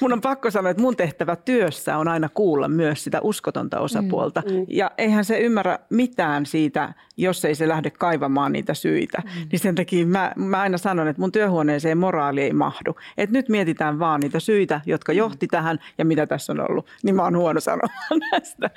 [0.00, 4.42] Mun on pakko sanoa, että mun tehtävä työssä on aina kuulla myös sitä uskotonta osapuolta.
[4.46, 4.66] Mm, mm.
[4.68, 9.22] Ja eihän se ymmärrä mitään siitä, jos ei se lähde kaivamaan niitä syitä.
[9.24, 9.48] Mm.
[9.52, 12.96] Niin sen takia mä, mä aina sanon, että mun työhuoneeseen moraali ei mahdu.
[13.16, 15.18] Että nyt mietitään vaan niitä syitä, jotka mm.
[15.18, 16.86] johti tähän ja mitä tässä on ollut.
[17.02, 18.70] Niin mä oon huono sanomaan näistä.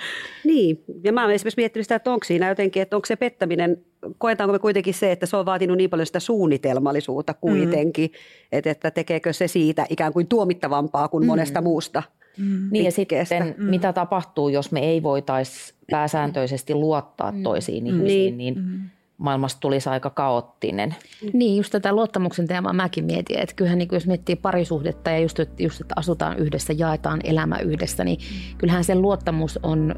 [0.44, 3.78] Niin, ja mä oon esimerkiksi miettinyt sitä, että onko siinä jotenkin, että onko se pettäminen
[4.18, 8.48] koetaanko me kuitenkin se, että se on vaatinut niin paljon sitä suunnitelmallisuutta kuitenkin, mm.
[8.58, 11.28] että, että tekeekö se siitä ikään kuin tuomittavampaa kuin mm.
[11.28, 12.04] monesta muusta
[12.40, 12.68] Mm.
[12.72, 13.66] Niin ja sitten mm.
[13.66, 17.44] mitä tapahtuu, jos me ei voitaisi pääsääntöisesti luottaa mm.
[17.44, 17.90] toisiin mm.
[17.90, 18.90] ihmisiin, niin mm.
[19.18, 20.96] maailmasta tulisi aika kaoottinen.
[21.34, 25.40] Niin, just tätä luottamuksen teemaa mäkin mietin, että kyllähän niin jos miettii parisuhdetta ja just,
[25.60, 28.20] just, että asutaan yhdessä, jaetaan elämä yhdessä, niin
[28.58, 29.96] kyllähän se luottamus on,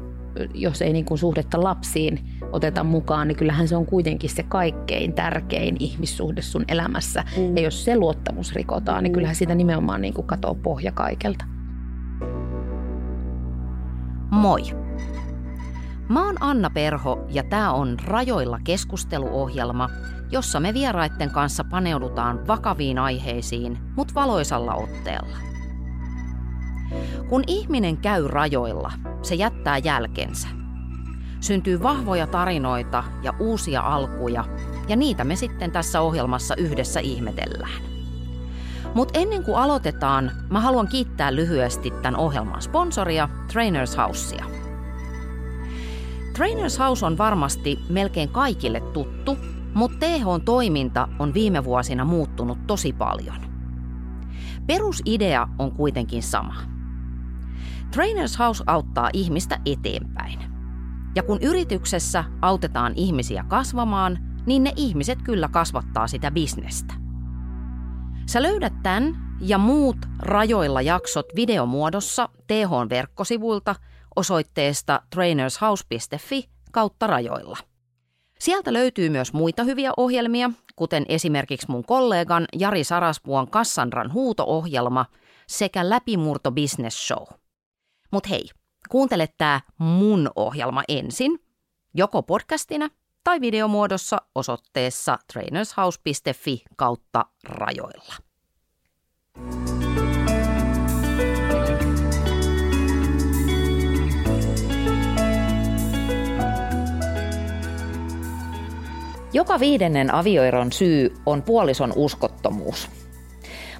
[0.54, 2.20] jos ei niin kuin suhdetta lapsiin
[2.52, 7.24] oteta mukaan, niin kyllähän se on kuitenkin se kaikkein tärkein ihmissuhde sun elämässä.
[7.36, 7.56] Mm.
[7.56, 11.44] Ja jos se luottamus rikotaan, niin kyllähän siitä nimenomaan niin kuin katoo pohja kaikelta.
[14.30, 14.62] Moi!
[16.08, 19.88] Mä oon Anna Perho ja tää on Rajoilla keskusteluohjelma,
[20.30, 25.36] jossa me vieraitten kanssa paneudutaan vakaviin aiheisiin, mut valoisalla otteella.
[27.28, 28.92] Kun ihminen käy rajoilla,
[29.22, 30.61] se jättää jälkensä.
[31.42, 34.44] Syntyy vahvoja tarinoita ja uusia alkuja,
[34.88, 37.82] ja niitä me sitten tässä ohjelmassa yhdessä ihmetellään.
[38.94, 44.44] Mutta ennen kuin aloitetaan, mä haluan kiittää lyhyesti tämän ohjelman sponsoria, Trainers Housea.
[46.36, 49.36] Trainers House on varmasti melkein kaikille tuttu,
[49.74, 53.36] mutta TH-toiminta on viime vuosina muuttunut tosi paljon.
[54.66, 56.54] Perusidea on kuitenkin sama.
[57.90, 60.51] Trainers House auttaa ihmistä eteenpäin.
[61.14, 66.94] Ja kun yrityksessä autetaan ihmisiä kasvamaan, niin ne ihmiset kyllä kasvattaa sitä bisnestä.
[68.26, 73.74] Sä löydät tämän ja muut rajoilla jaksot videomuodossa TH-verkkosivuilta
[74.16, 77.58] osoitteesta trainershouse.fi kautta rajoilla.
[78.38, 85.06] Sieltä löytyy myös muita hyviä ohjelmia, kuten esimerkiksi mun kollegan Jari Saraspuon Kassanran huuto-ohjelma
[85.48, 87.26] sekä Läpimurto Business Show.
[88.10, 88.48] Mut hei,
[88.88, 91.38] kuuntele tää mun ohjelma ensin,
[91.94, 92.88] joko podcastina
[93.24, 98.14] tai videomuodossa osoitteessa trainershouse.fi kautta rajoilla.
[109.32, 112.90] Joka viidennen avioeron syy on puolison uskottomuus.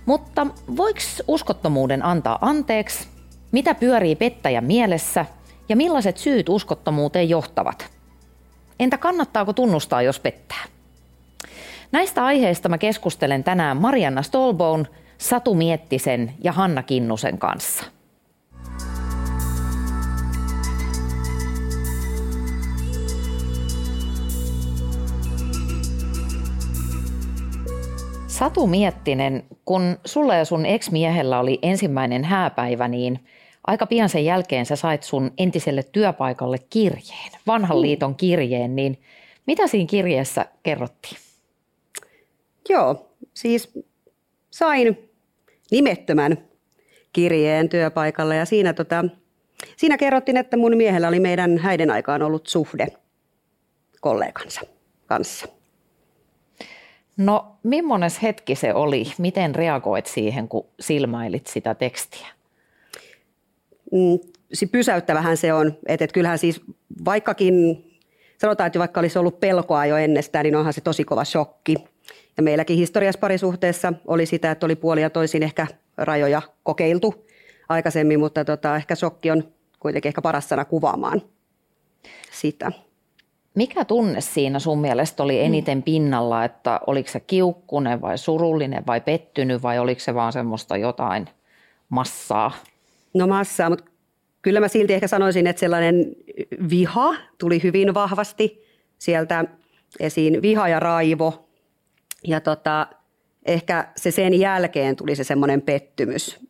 [0.06, 0.46] Mutta
[0.76, 3.11] voiko uskottomuuden antaa anteeksi?
[3.52, 5.26] Mitä pyörii pettäjän mielessä
[5.68, 7.90] ja millaiset syyt uskottomuuteen johtavat?
[8.80, 10.64] Entä kannattaako tunnustaa, jos pettää?
[11.92, 14.86] Näistä aiheista mä keskustelen tänään Marianna Stolboun,
[15.18, 17.84] Satu Miettisen ja Hanna Kinnusen kanssa.
[28.26, 33.20] Satu Miettinen, kun sulla ja sun ex-miehellä oli ensimmäinen hääpäivä, niin
[33.66, 37.82] aika pian sen jälkeen sä sait sun entiselle työpaikalle kirjeen, vanhan mm.
[37.82, 38.98] liiton kirjeen, niin
[39.46, 41.16] mitä siinä kirjeessä kerrottiin?
[42.68, 43.78] Joo, siis
[44.50, 45.10] sain
[45.70, 46.38] nimettömän
[47.12, 49.04] kirjeen työpaikalle ja siinä, tota,
[49.76, 52.86] siinä kerrottiin, että mun miehellä oli meidän häiden aikaan ollut suhde
[54.00, 54.60] kollegansa
[55.06, 55.48] kanssa.
[57.16, 59.04] No, millainen hetki se oli?
[59.18, 62.26] Miten reagoit siihen, kun silmailit sitä tekstiä?
[63.92, 64.18] Mm,
[64.72, 65.76] pysäyttävähän se on.
[65.86, 66.60] Että et kyllähän siis
[67.04, 67.84] vaikkakin,
[68.38, 71.76] sanotaan, että vaikka olisi ollut pelkoa jo ennestään, niin onhan se tosi kova shokki.
[72.36, 75.66] Ja meilläkin historiassa parisuhteessa oli sitä, että oli puolia toisin ehkä
[75.96, 77.26] rajoja kokeiltu
[77.68, 79.44] aikaisemmin, mutta tota, ehkä shokki on
[79.80, 81.22] kuitenkin ehkä paras sana kuvaamaan
[82.32, 82.72] sitä.
[83.54, 89.00] Mikä tunne siinä sun mielestä oli eniten pinnalla, että oliko se kiukkunen vai surullinen vai
[89.00, 91.28] pettynyt vai oliko se vaan semmoista jotain
[91.88, 92.52] massaa?
[93.14, 93.84] No massaa, mutta
[94.42, 96.16] kyllä mä silti ehkä sanoisin, että sellainen
[96.70, 98.64] viha tuli hyvin vahvasti
[98.98, 99.44] sieltä
[100.00, 101.48] esiin, viha ja raivo.
[102.24, 102.86] Ja tota,
[103.46, 106.40] ehkä se sen jälkeen tuli se semmoinen pettymys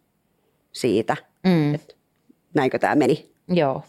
[0.72, 1.75] siitä, mm.
[1.75, 1.94] että
[2.54, 3.31] näinkö tämä meni.
[3.48, 3.82] Joo.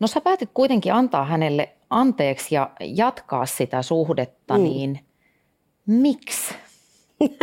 [0.00, 4.64] No sä päätit kuitenkin antaa hänelle anteeksi ja jatkaa sitä suhdetta, mm.
[4.64, 5.00] niin
[5.86, 6.54] miksi?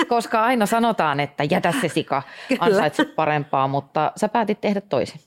[0.07, 2.21] Koska aina sanotaan, että jätä se sika,
[2.59, 5.19] ansaitset parempaa, mutta sä päätit tehdä toisin.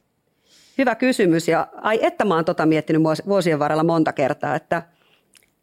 [0.78, 4.82] Hyvä kysymys ja ai että mä oon tota miettinyt vuosien varrella monta kertaa, että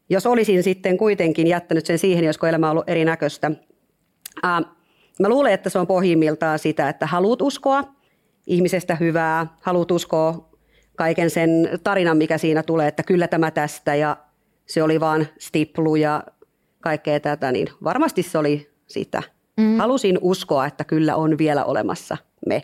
[0.09, 3.51] jos olisin sitten kuitenkin jättänyt sen siihen, josko elämä on ollut erinäköistä.
[4.43, 4.61] Ää,
[5.19, 7.83] mä luulen, että se on pohjimmiltaan sitä, että haluat uskoa
[8.47, 10.49] ihmisestä hyvää, haluat uskoa
[10.95, 14.17] kaiken sen tarinan, mikä siinä tulee, että kyllä tämä tästä ja
[14.65, 16.23] se oli vaan stiplu ja
[16.81, 19.23] kaikkea tätä, niin varmasti se oli sitä.
[19.57, 19.77] Mm.
[19.77, 22.63] Halusin uskoa, että kyllä on vielä olemassa me.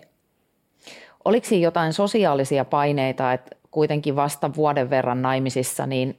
[1.25, 6.17] Oliko siinä jotain sosiaalisia paineita, että kuitenkin vasta vuoden verran naimisissa, niin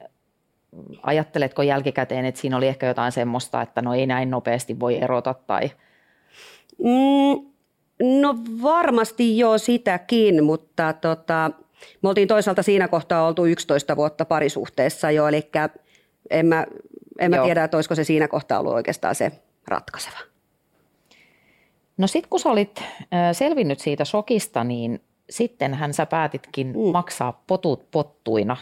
[1.03, 5.35] ajatteletko jälkikäteen, että siinä oli ehkä jotain semmoista, että no ei näin nopeasti voi erota
[5.47, 5.71] tai?
[6.77, 7.45] Mm,
[8.21, 11.51] no varmasti jo sitäkin, mutta tota,
[12.01, 15.49] me oltiin toisaalta siinä kohtaa oltu 11 vuotta parisuhteessa jo, eli
[16.29, 16.65] en mä,
[17.19, 19.31] en mä tiedä, että olisiko se siinä kohtaa ollut oikeastaan se
[19.67, 20.17] ratkaiseva.
[21.97, 22.83] No sitten kun sä olit
[23.33, 26.91] selvinnyt siitä shokista, niin sittenhän sä päätitkin mm.
[26.93, 28.57] maksaa potut pottuina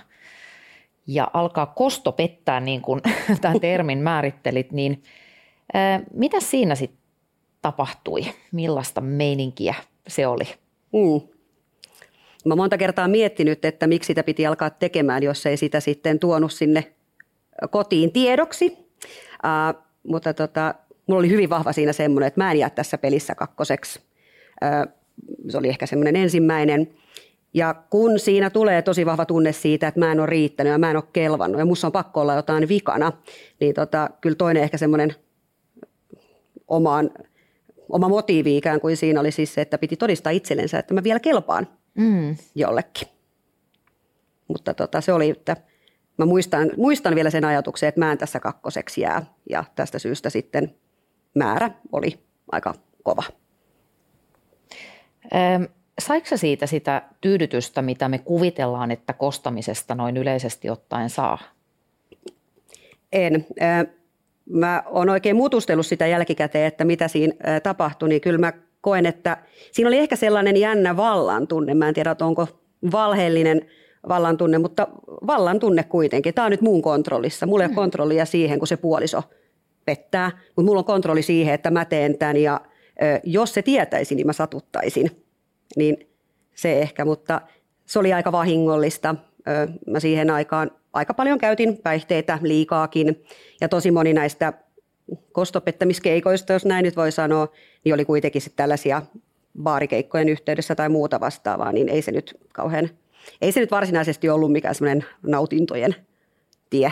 [1.08, 3.02] ja alkaa kosto pettää, niin kuin
[3.42, 5.04] tämän termin määrittelit, niin
[6.14, 7.00] mitä siinä sitten
[7.62, 8.22] tapahtui?
[8.52, 9.76] Millaista meininkiä
[10.08, 10.44] se oli?
[10.94, 11.28] Mm.
[12.46, 16.54] Mä monta kertaa miettinyt, että miksi sitä piti alkaa tekemään, jos ei sitä sitten tuonut
[16.54, 16.94] sinne
[17.70, 18.78] kotiin tiedoksi.
[19.44, 20.76] Uh, mutta tota,
[21.08, 24.00] mulla oli hyvin vahva siinä semmoinen, että mä en jää tässä pelissä kakkoseksi.
[25.50, 26.94] Se oli ehkä semmoinen ensimmäinen.
[27.54, 30.90] Ja kun siinä tulee tosi vahva tunne siitä, että mä en ole riittänyt ja mä
[30.90, 33.12] en ole kelvannut ja musta on pakko olla jotain vikana,
[33.60, 35.16] niin tota, kyllä toinen ehkä semmoinen
[36.68, 37.10] omaan,
[37.90, 41.20] oma motiivi ikään kuin siinä oli siis se, että piti todistaa itsellensä, että mä vielä
[41.20, 42.36] kelpaan mm.
[42.56, 43.08] jollekin.
[44.48, 45.58] Mutta tota, se oli, että
[46.18, 50.30] mä muistan, muistan vielä sen ajatuksen, että mä en tässä kakkoseksi jää ja tästä syystä
[50.30, 50.76] sitten
[51.36, 52.20] määrä oli
[52.52, 52.74] aika
[53.04, 53.24] kova.
[56.00, 61.38] Saiko siitä sitä tyydytystä, mitä me kuvitellaan, että kostamisesta noin yleisesti ottaen saa?
[63.12, 63.46] En.
[64.50, 69.38] Mä oon oikein mutustellut sitä jälkikäteen, että mitä siinä tapahtui, niin kyllä mä koen, että
[69.72, 71.74] siinä oli ehkä sellainen jännä vallan tunne.
[71.74, 72.48] Mä en tiedä, onko
[72.92, 73.62] valheellinen
[74.10, 74.88] vallan tunne, mutta
[75.28, 76.34] vallan tunne kuitenkin.
[76.34, 77.46] Tämä on nyt muun kontrollissa.
[77.46, 77.76] Mulla ei ole mm.
[77.76, 79.24] kontrollia siihen, kun se puoliso
[79.86, 82.62] pettää, mutta mulla on kontrolli siihen, että mä teen tämän ja
[83.24, 85.24] jos se tietäisi, niin mä satuttaisin.
[85.76, 86.10] Niin
[86.56, 87.42] se ehkä, mutta
[87.86, 89.16] se oli aika vahingollista.
[89.88, 93.24] Mä siihen aikaan aika paljon käytin päihteitä liikaakin
[93.62, 94.54] ja tosi moni näistä
[95.32, 97.48] kostopettämiskeikoista, jos näin nyt voi sanoa,
[97.84, 99.02] niin oli kuitenkin sitten tällaisia
[99.64, 102.90] baarikeikkojen yhteydessä tai muuta vastaavaa, niin ei se nyt kauhean,
[103.42, 105.96] ei se nyt varsinaisesti ollut mikään semmoinen nautintojen
[106.70, 106.92] tie.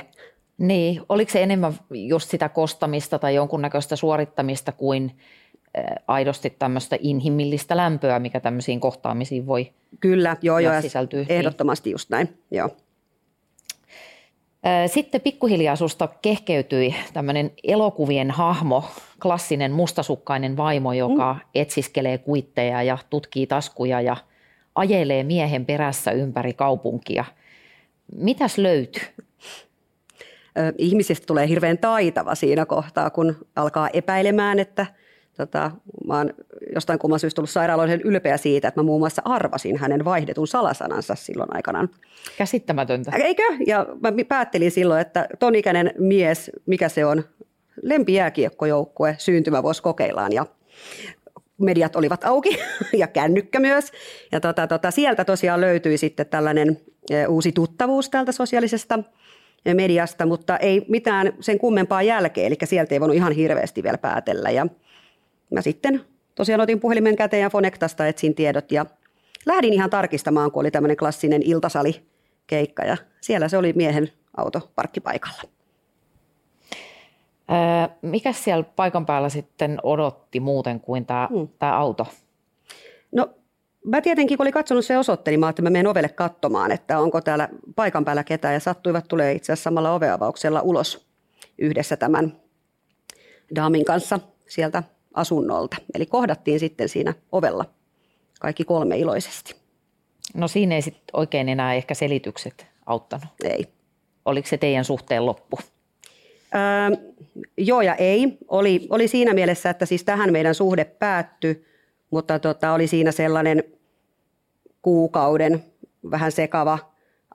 [0.57, 5.17] Niin, oliko se enemmän just sitä kostamista tai jonkunnäköistä suorittamista kuin
[6.07, 11.25] aidosti tämmöistä inhimillistä lämpöä, mikä tämmöisiin kohtaamisiin voi Kyllä, joo, joo, sisältyy.
[11.29, 12.69] ehdottomasti just näin, joo.
[14.87, 18.83] Sitten pikkuhiljaa susta kehkeytyi tämmöinen elokuvien hahmo,
[19.21, 21.39] klassinen mustasukkainen vaimo, joka mm.
[21.55, 24.17] etsiskelee kuitteja ja tutkii taskuja ja
[24.75, 27.25] ajelee miehen perässä ympäri kaupunkia.
[28.15, 29.03] Mitäs löytyy?
[30.77, 34.85] Ihmisestä tulee hirveän taitava siinä kohtaa, kun alkaa epäilemään, että–
[35.37, 35.71] tota,
[36.07, 36.33] mä oon
[36.75, 41.15] jostain kumman syystä tullut sairaaloiden ylpeä siitä, että mä muun muassa arvasin hänen vaihdetun salasanansa
[41.15, 41.89] silloin aikanaan.
[42.37, 43.11] Käsittämätöntä.
[43.15, 43.43] Eikö?
[43.67, 47.23] Ja mä päättelin silloin, että ton ikäinen mies, mikä se on,
[47.81, 50.45] lempijääkiekkojoukkue, syntymävuosi kokeillaan ja
[51.57, 52.59] mediat olivat auki
[52.93, 53.91] ja kännykkä myös.
[54.31, 56.79] Ja tota, tota, sieltä tosiaan löytyi sitten tällainen
[57.27, 58.99] uusi tuttavuus täältä sosiaalisesta
[59.65, 64.49] mediasta, mutta ei mitään sen kummempaa jälkeen, eli sieltä ei voinut ihan hirveästi vielä päätellä.
[64.49, 64.67] Ja
[65.51, 66.01] mä sitten
[66.35, 68.85] tosiaan otin puhelimen käteen ja Fonektasta etsin tiedot ja
[69.45, 75.41] lähdin ihan tarkistamaan, kun oli tämmöinen klassinen iltasalikeikka ja siellä se oli miehen auto parkkipaikalla.
[77.51, 81.47] Öö, mikä siellä paikan päällä sitten odotti muuten kuin tämä, hmm.
[81.59, 82.07] tämä auto?
[83.83, 86.99] Mä tietenkin, kun olin katsonut se osoitte, niin mä että mä menen ovelle katsomaan, että
[86.99, 88.53] onko täällä paikan päällä ketään.
[88.53, 91.07] Ja sattuivat tulee itse asiassa samalla oveavauksella ulos
[91.57, 92.37] yhdessä tämän
[93.55, 95.77] daamin kanssa sieltä asunnolta.
[95.95, 97.65] Eli kohdattiin sitten siinä ovella
[98.39, 99.55] kaikki kolme iloisesti.
[100.33, 103.27] No siinä ei sitten oikein enää ehkä selitykset auttanut.
[103.43, 103.67] Ei.
[104.25, 105.59] Oliko se teidän suhteen loppu?
[106.55, 106.97] Öö,
[107.57, 108.37] joo ja ei.
[108.47, 111.65] Oli, oli siinä mielessä, että siis tähän meidän suhde päättyi,
[112.13, 113.63] mutta tota, oli siinä sellainen
[114.81, 115.63] kuukauden
[116.11, 116.79] vähän sekava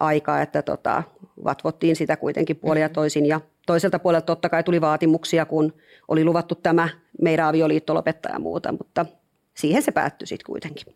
[0.01, 1.03] aika, että tota,
[1.45, 2.95] vatvottiin sitä kuitenkin puolia mm-hmm.
[2.95, 5.73] toisin ja toiselta puolelta totta kai tuli vaatimuksia, kun
[6.09, 6.89] oli luvattu tämä
[7.23, 9.07] meidän avioliitto lopettaa ja muuta, mutta
[9.55, 10.95] siihen se päättyi sitten kuitenkin.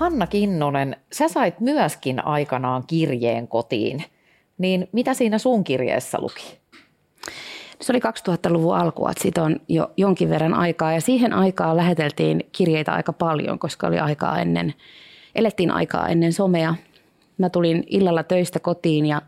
[0.00, 4.04] Hanna Kinnunen, sä sait myöskin aikanaan kirjeen kotiin.
[4.58, 6.58] Niin mitä siinä sun kirjeessä luki?
[7.80, 12.44] Se oli 2000-luvun alkua, että siitä on jo jonkin verran aikaa ja siihen aikaan läheteltiin
[12.52, 14.74] kirjeitä aika paljon, koska oli aikaa ennen,
[15.34, 16.74] elettiin aikaa ennen somea.
[17.38, 19.22] Mä tulin illalla töistä kotiin ja,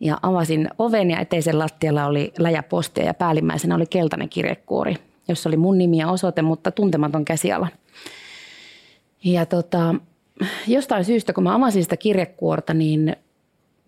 [0.00, 4.96] ja avasin oven ja eteisen lattialla oli läjäpostia ja päällimmäisenä oli keltainen kirjekuori,
[5.28, 7.68] jossa oli mun nimi ja osoite, mutta tuntematon käsiala.
[9.24, 9.94] Ja tota,
[10.66, 13.16] jostain syystä, kun mä avasin sitä kirjekuorta, niin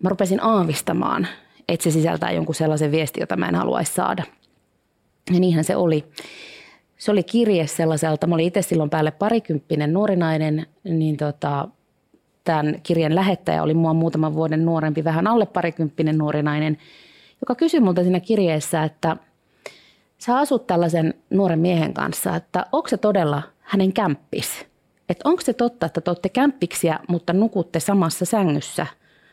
[0.03, 1.27] mä rupesin aavistamaan,
[1.67, 4.23] että se sisältää jonkun sellaisen viestin, jota mä en haluaisi saada.
[5.33, 6.03] Ja niinhän se oli.
[6.97, 11.67] Se oli kirje sellaiselta, mä olin itse silloin päälle parikymppinen nuori nainen, niin tota,
[12.43, 16.77] tämän kirjan lähettäjä oli mua muutaman vuoden nuorempi, vähän alle parikymppinen nuori nainen,
[17.41, 19.17] joka kysyi multa siinä kirjeessä, että
[20.17, 24.65] sä asut tällaisen nuoren miehen kanssa, että onko se todella hänen kämppis?
[25.09, 28.87] Että onko se totta, että te olette kämppiksiä, mutta nukutte samassa sängyssä,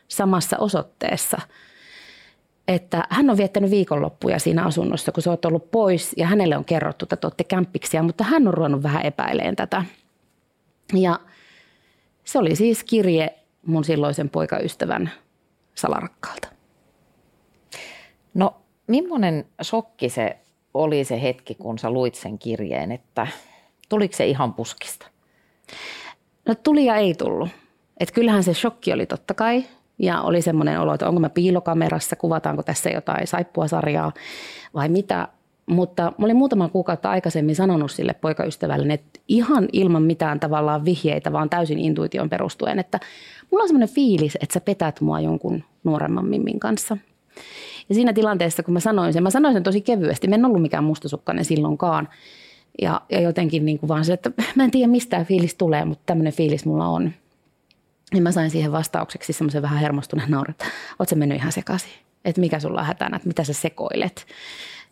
[0.09, 1.41] samassa osoitteessa–
[2.69, 6.65] että hän on viettänyt viikonloppuja siinä asunnossa, kun sä oot ollut pois ja hänelle on
[6.65, 9.85] kerrottu, että te olette kämppiksiä, mutta hän on ruvennut vähän epäileen tätä.
[10.95, 11.21] Ja
[12.25, 15.11] se oli siis kirje mun silloisen poikaystävän
[15.75, 16.49] salarakkaalta.
[18.35, 20.37] No, millainen shokki se
[20.75, 23.27] oli se hetki, kun sä luit sen kirjeen, että
[23.89, 25.07] tuliko se ihan puskista?
[26.49, 27.49] No tuli ja ei tullut.
[28.01, 29.65] Et kyllähän se shokki oli totta kai,
[29.99, 34.13] ja oli semmoinen olo, että onko mä piilokamerassa, kuvataanko tässä jotain saippuasarjaa
[34.75, 35.29] vai mitä.
[35.67, 41.33] Mutta mä olin muutaman kuukautta aikaisemmin sanonut sille poikaystävälle, että ihan ilman mitään tavallaan vihjeitä,
[41.33, 43.01] vaan täysin intuition perustuen, että
[43.51, 46.97] mulla on semmoinen fiilis, että sä petät mua jonkun nuoremman mimmin kanssa.
[47.89, 50.63] Ja siinä tilanteessa, kun mä sanoin sen, mä sanoin sen tosi kevyesti, mä en ollut
[50.63, 52.09] mikään mustasukkainen silloinkaan.
[52.83, 56.03] Ja, ja jotenkin niin kuin vaan se, että mä en tiedä mistä fiilis tulee, mutta
[56.07, 57.13] tämmöinen fiilis mulla on.
[58.13, 60.67] Niin mä sain siihen vastaukseksi semmoisen vähän hermostuneen naurin, että
[60.99, 61.91] oot sä mennyt ihan sekaisin,
[62.25, 64.27] että mikä sulla on hätänä, että mitä sä sekoilet.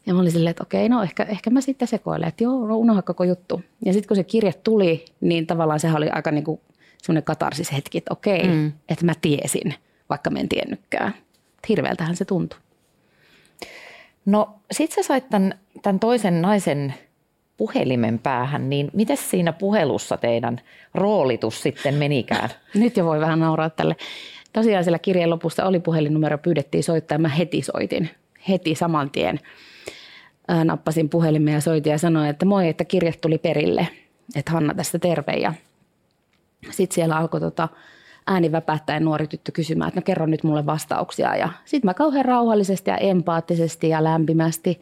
[0.07, 2.77] Ja mä olin silleen, että okei, no ehkä, ehkä mä sitten sekoilen, että joo, no
[2.77, 3.62] unohda koko juttu.
[3.85, 6.61] Ja sitten kun se kirje tuli, niin tavallaan sehän oli aika niin kuin
[7.03, 8.73] semmoinen katarsis hetki, että okei, mm.
[8.89, 9.75] että mä tiesin,
[10.11, 11.15] vaikka mä en tiennytkään.
[11.69, 12.59] Hirveältähän se tuntui.
[14.27, 16.95] No sit sä sait tämän, tämän toisen naisen
[17.62, 20.61] puhelimen päähän, niin miten siinä puhelussa teidän
[20.95, 22.50] roolitus sitten menikään?
[22.75, 23.97] Nyt jo voi vähän nauraa tälle.
[24.52, 28.11] Tosiaan siellä kirjeen lopussa oli puhelinnumero, pyydettiin soittaa ja mä heti soitin.
[28.49, 29.40] Heti saman tien
[30.64, 33.88] nappasin puhelimeen ja soitin ja sanoin, että moi, että kirje tuli perille.
[34.37, 35.33] Että Hanna tästä terve.
[35.33, 35.52] Ja
[36.71, 37.69] sitten siellä alkoi tota,
[38.26, 41.37] ääni väpättäen nuori tyttö kysymään, että no kerro nyt mulle vastauksia.
[41.37, 44.81] Ja sitten mä kauhean rauhallisesti ja empaattisesti ja lämpimästi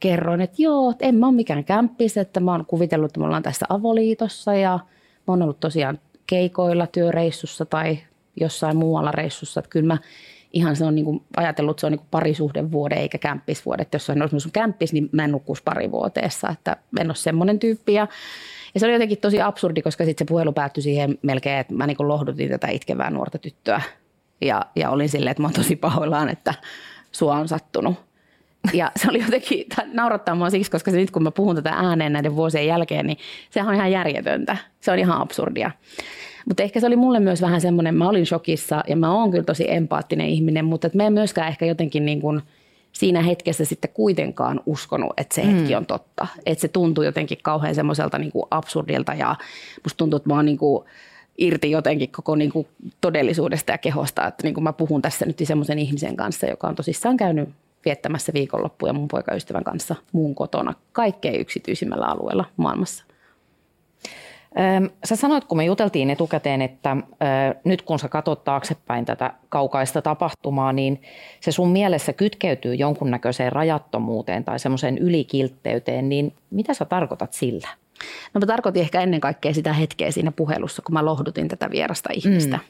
[0.00, 3.42] kerroin, että joo, en mä ole mikään kämppis, että mä oon kuvitellut, että me ollaan
[3.42, 4.78] tässä avoliitossa ja
[5.26, 7.98] mä oon ollut tosiaan keikoilla työreissussa tai
[8.40, 9.98] jossain muualla reissussa, että kyllä mä
[10.52, 13.82] ihan se on niin kuin ajatellut, että se on niin kuin parisuhdevuode eikä kämppisvuode.
[13.82, 17.94] Että jos on olisi kämppis, niin mä en nukkuisi parivuoteessa, että en ole semmoinen tyyppi.
[17.94, 18.08] Ja,
[18.74, 21.86] ja se oli jotenkin tosi absurdi, koska sitten se puhelu päättyi siihen melkein, että mä
[21.86, 23.82] niin kuin lohdutin tätä itkevää nuorta tyttöä.
[24.40, 26.54] Ja, ja olin silleen, että mä oon tosi pahoillaan, että
[27.12, 28.05] sua on sattunut.
[28.72, 32.12] Ja se oli jotenkin, naurattaa mua siksi, koska se nyt kun mä puhun tätä ääneen
[32.12, 33.18] näiden vuosien jälkeen, niin
[33.50, 34.56] sehän on ihan järjetöntä.
[34.80, 35.70] Se on ihan absurdia.
[36.46, 39.44] Mutta ehkä se oli mulle myös vähän semmoinen, mä olin shokissa ja mä oon kyllä
[39.44, 42.42] tosi empaattinen ihminen, mutta mä en myöskään ehkä jotenkin niin kuin
[42.92, 45.76] siinä hetkessä sitten kuitenkaan uskonut, että se hetki mm.
[45.76, 46.26] on totta.
[46.46, 49.36] Että se tuntui jotenkin kauhean semmoiselta niin absurdilta ja
[49.84, 50.84] musta tuntuu, että mä oon niin kuin
[51.38, 52.66] irti jotenkin koko niin kuin
[53.00, 54.26] todellisuudesta ja kehosta.
[54.26, 57.48] Että niin kuin mä puhun tässä nyt semmoisen ihmisen kanssa, joka on tosissaan käynyt
[57.86, 63.04] viettämässä viikonloppuja mun poikaystävän kanssa muun kotona kaikkein yksityisimmällä alueella maailmassa.
[65.04, 66.96] Sä sanoit, kun me juteltiin etukäteen, että
[67.64, 71.02] nyt kun sä katsot taaksepäin tätä kaukaista tapahtumaa, niin
[71.40, 77.68] se sun mielessä kytkeytyy jonkunnäköiseen rajattomuuteen tai semmoiseen ylikiltteyteen, niin mitä sä tarkoitat sillä?
[78.34, 82.08] No mä tarkoitin ehkä ennen kaikkea sitä hetkeä siinä puhelussa, kun mä lohdutin tätä vierasta
[82.12, 82.56] ihmistä.
[82.56, 82.62] Mm.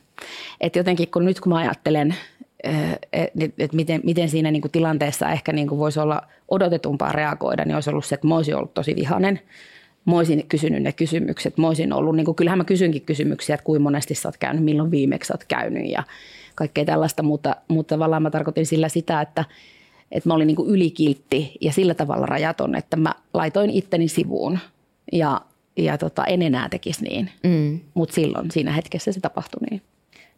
[0.60, 2.14] Et jotenkin kun nyt kun mä ajattelen
[3.12, 7.74] että miten, miten siinä niin kuin tilanteessa ehkä niin kuin voisi olla odotetumpaa reagoida, niin
[7.74, 9.40] olisi ollut se, että mä olisin ollut tosi vihainen.
[10.04, 11.58] Mä olisin kysynyt ne kysymykset.
[11.58, 14.64] Mä olisin ollut, niin kuin, kyllähän mä kysynkin kysymyksiä, että kuinka monesti sä oot käynyt,
[14.64, 16.02] milloin viimeksi sä oot käynyt ja
[16.54, 19.44] kaikkea tällaista, mutta, mutta tavallaan mä tarkoitin sillä sitä, että,
[20.12, 24.58] että mä olin niin kuin ylikiltti ja sillä tavalla rajaton, että mä laitoin itteni sivuun
[25.12, 25.40] ja,
[25.76, 27.30] ja tota, en enää tekisi niin.
[27.44, 27.80] Mm.
[27.94, 29.82] Mutta silloin siinä hetkessä se tapahtui niin.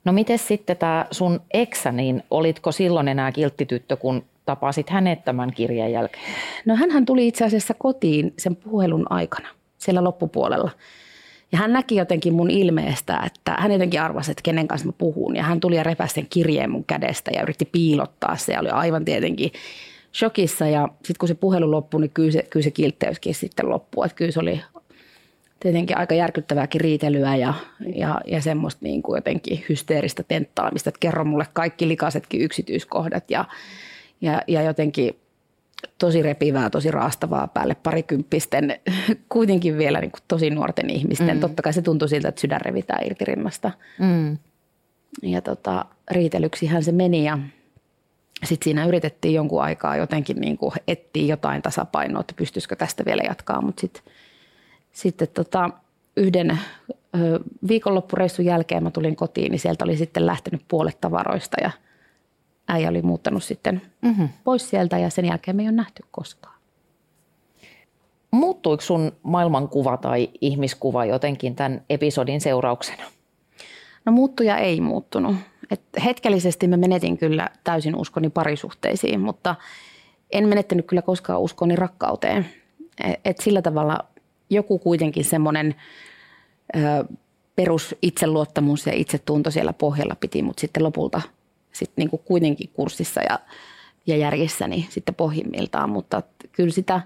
[0.08, 5.52] No miten sitten tämä sun eksä, niin olitko silloin enää kilttityttö, kun tapasit hänet tämän
[5.52, 6.24] kirjan jälkeen?
[6.66, 9.48] No hän tuli itse asiassa kotiin sen puhelun aikana,
[9.78, 10.70] siellä loppupuolella.
[11.52, 15.36] Ja hän näki jotenkin mun ilmeestä, että hän jotenkin arvasi, että kenen kanssa mä puhun.
[15.36, 18.68] Ja hän tuli ja repäsi sen kirjeen mun kädestä ja yritti piilottaa se ja oli
[18.68, 19.52] aivan tietenkin
[20.14, 20.66] shokissa.
[20.66, 24.06] Ja sitten kun se puhelu loppui, niin kyllä se, kyllä se kiltteyskin sitten loppui.
[24.06, 24.60] Että kyllä se oli
[25.60, 27.54] tietenkin aika järkyttävääkin riitelyä ja,
[27.94, 33.44] ja, ja semmoista niin kuin jotenkin hysteeristä tenttaamista, että kerro mulle kaikki likaisetkin yksityiskohdat ja,
[34.20, 35.16] ja, ja jotenkin
[35.98, 38.80] tosi repivää, tosi raastavaa päälle parikymppisten,
[39.28, 41.36] kuitenkin vielä niin kuin tosi nuorten ihmisten.
[41.36, 41.40] Mm.
[41.40, 43.70] Totta kai se tuntui siltä, että sydän revitään irti rinnasta.
[43.98, 44.38] Mm.
[45.22, 47.38] Ja tota, riitelyksihän se meni ja
[48.44, 53.22] sitten siinä yritettiin jonkun aikaa jotenkin niin kuin etsiä jotain tasapainoa, että pystyisikö tästä vielä
[53.22, 54.02] jatkaa, mutta sitten
[54.92, 55.70] sitten tota,
[56.16, 56.58] yhden
[57.68, 61.70] viikonloppureissun jälkeen mä tulin kotiin, niin sieltä oli sitten lähtenyt puolet tavaroista ja
[62.68, 64.28] äijä oli muuttanut sitten mm-hmm.
[64.44, 66.58] pois sieltä ja sen jälkeen me ei ole nähty koskaan.
[68.30, 73.02] Muuttuiko sun maailmankuva tai ihmiskuva jotenkin tämän episodin seurauksena?
[74.04, 75.36] No muuttuja ei muuttunut.
[75.70, 79.54] Et hetkellisesti mä menetin kyllä täysin uskoni parisuhteisiin, mutta
[80.30, 82.46] en menettänyt kyllä koskaan uskoni rakkauteen.
[83.04, 83.98] Et, et sillä tavalla
[84.50, 85.74] joku kuitenkin semmoinen
[87.56, 91.20] perus itseluottamus ja itsetunto siellä pohjalla piti, mutta sitten lopulta
[91.72, 93.38] sitten niin kuin kuitenkin kurssissa ja,
[94.06, 97.00] ja järjissä niin sitten pohjimmiltaan, mutta kyllä sitä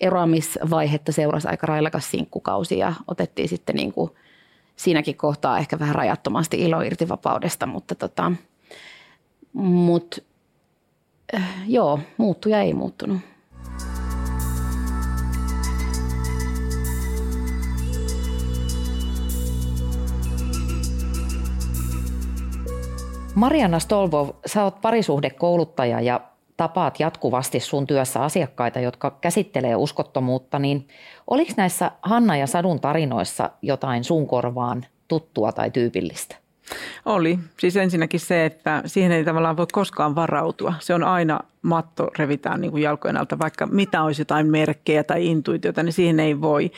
[0.00, 4.10] eroamisvaihetta seurasi aika railakas sinkkukausi ja otettiin sitten niin kuin
[4.76, 8.32] siinäkin kohtaa ehkä vähän rajattomasti ilo irti vapaudesta, mutta tota,
[9.52, 10.24] mut,
[11.34, 13.18] äh, joo, muuttuja ei muuttunut.
[23.34, 26.20] Mariana Stolvov, sä oot parisuhdekouluttaja ja
[26.56, 30.88] tapaat jatkuvasti sun työssä asiakkaita, jotka käsittelee uskottomuutta, niin
[31.26, 36.43] oliko näissä Hanna ja Sadun tarinoissa jotain sun korvaan tuttua tai tyypillistä?
[37.04, 37.38] Oli.
[37.58, 40.74] Siis ensinnäkin se, että siihen ei tavallaan voi koskaan varautua.
[40.80, 45.26] Se on aina matto revitään niin kuin jalkojen alta, vaikka mitä olisi jotain merkkejä tai
[45.26, 46.70] intuitiota, niin siihen ei voi.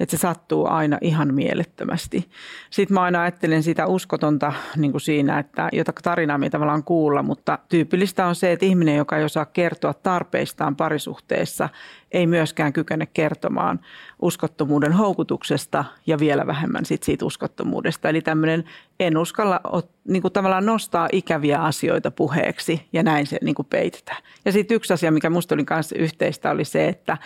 [0.00, 2.30] Että se sattuu aina ihan mielettömästi.
[2.70, 7.22] Sitten mä aina ajattelen sitä uskotonta niin kuin siinä, että jota tarinaa me tavallaan kuulla,
[7.22, 11.68] mutta tyypillistä on se, että ihminen, joka ei osaa kertoa tarpeistaan parisuhteessa,
[12.14, 13.80] ei myöskään kykene kertomaan
[14.22, 18.08] uskottomuuden houkutuksesta ja vielä vähemmän sit siitä uskottomuudesta.
[18.08, 18.64] Eli tämmöinen
[19.00, 19.60] en uskalla
[20.08, 24.22] niin kuin tavallaan nostaa ikäviä asioita puheeksi ja näin se niin kuin peitetään.
[24.44, 27.18] Ja sitten yksi asia, mikä musta oli kanssa yhteistä, oli se, että,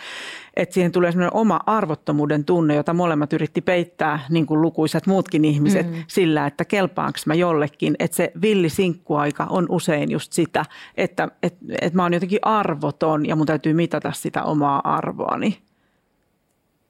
[0.55, 5.45] että siihen tulee semmoinen oma arvottomuuden tunne, jota molemmat yritti peittää, niin kuin lukuisat muutkin
[5.45, 6.03] ihmiset, mm.
[6.07, 7.95] sillä, että kelpaanko mä jollekin.
[7.99, 10.65] Että se villi sinkkuaika on usein just sitä,
[10.97, 15.61] että, että, että mä oon jotenkin arvoton ja mun täytyy mitata sitä omaa arvoani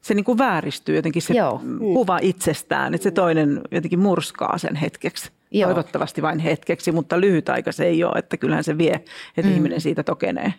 [0.01, 1.61] se niin kuin vääristyy jotenkin se Joo.
[1.79, 5.31] kuva itsestään, että se toinen jotenkin murskaa sen hetkeksi.
[5.51, 5.67] Joo.
[5.67, 8.93] Toivottavasti vain hetkeksi, mutta lyhyt aika se ei ole, että kyllähän se vie,
[9.37, 9.55] että mm.
[9.55, 10.53] ihminen siitä tokenee.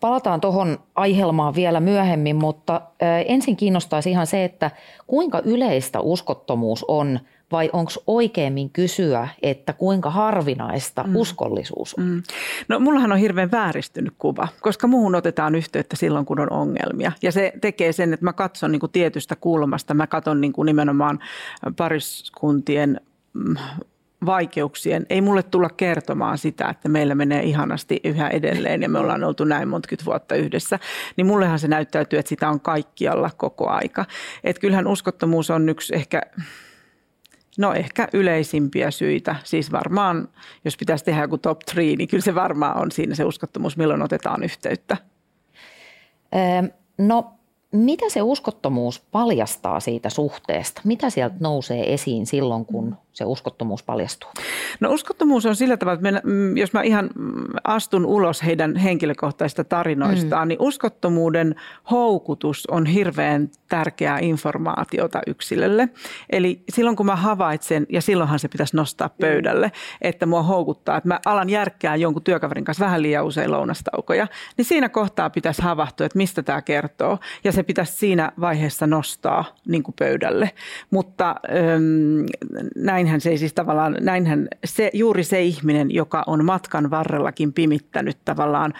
[0.00, 2.80] Palataan tuohon aihelmaan vielä myöhemmin, mutta
[3.26, 4.70] ensin kiinnostaisi ihan se, että
[5.06, 7.20] kuinka yleistä uskottomuus on–
[7.52, 11.16] vai onko oikeammin kysyä, että kuinka harvinaista mm.
[11.16, 12.04] uskollisuus on?
[12.04, 12.22] Mm.
[12.68, 17.12] No mullahan on hirveän vääristynyt kuva, koska muuhun otetaan yhteyttä silloin, kun on ongelmia.
[17.22, 19.94] Ja se tekee sen, että mä katson niin kuin tietystä kulmasta.
[19.94, 21.18] Mä katson niin kuin nimenomaan
[21.76, 23.00] pariskuntien
[23.32, 23.56] mm,
[24.26, 25.06] vaikeuksien.
[25.10, 29.44] Ei mulle tulla kertomaan sitä, että meillä menee ihanasti yhä edelleen ja me ollaan oltu
[29.44, 30.78] näin monta vuotta yhdessä.
[31.16, 34.04] Niin mullehan se näyttäytyy, että sitä on kaikkialla koko aika.
[34.44, 36.22] Että kyllähän uskottomuus on yksi ehkä
[37.58, 39.36] No ehkä yleisimpiä syitä.
[39.44, 40.28] Siis varmaan,
[40.64, 44.02] jos pitäisi tehdä joku top three, niin kyllä se varmaan on siinä se uskottomuus, milloin
[44.02, 44.96] otetaan yhteyttä.
[46.98, 47.37] No
[47.72, 50.80] mitä se uskottomuus paljastaa siitä suhteesta?
[50.84, 54.30] Mitä sieltä nousee esiin silloin, kun se uskottomuus paljastuu?
[54.80, 58.76] No uskottomuus on sillä tavalla, että me, mm, jos mä ihan mm, astun ulos heidän
[58.76, 60.48] henkilökohtaisista tarinoistaan, mm.
[60.48, 61.54] niin uskottomuuden
[61.90, 65.88] houkutus on hirveän tärkeää informaatiota yksilölle.
[66.30, 71.08] Eli silloin kun mä havaitsen, ja silloinhan se pitäisi nostaa pöydälle, että mua houkuttaa, että
[71.08, 74.26] mä alan järkkää jonkun työkaverin kanssa vähän liian usein lounastaukoja,
[74.56, 77.18] niin siinä kohtaa pitäisi havahtua, että mistä tämä kertoo.
[77.44, 80.50] Ja se pitäisi siinä vaiheessa nostaa niin kuin pöydälle.
[80.90, 82.26] Mutta ähm,
[82.76, 88.18] näinhän se ei siis tavallaan, näinhän se, juuri se ihminen, joka on matkan varrellakin pimittänyt
[88.24, 88.74] tavallaan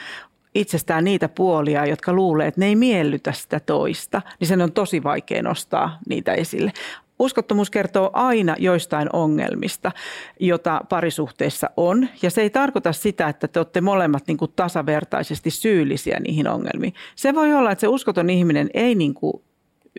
[0.55, 5.03] itsestään niitä puolia, jotka luulee, että ne ei miellytä sitä toista, niin sen on tosi
[5.03, 6.73] vaikea nostaa niitä esille.
[7.19, 9.93] Uskottomuus kertoo aina joistain ongelmista,
[10.41, 12.09] jota parisuhteessa on.
[12.23, 16.95] Ja se ei tarkoita sitä, että te olette molemmat niin kuin tasavertaisesti syyllisiä niihin ongelmiin.
[17.17, 19.43] Se voi olla, että se uskoton ihminen ei niin kuin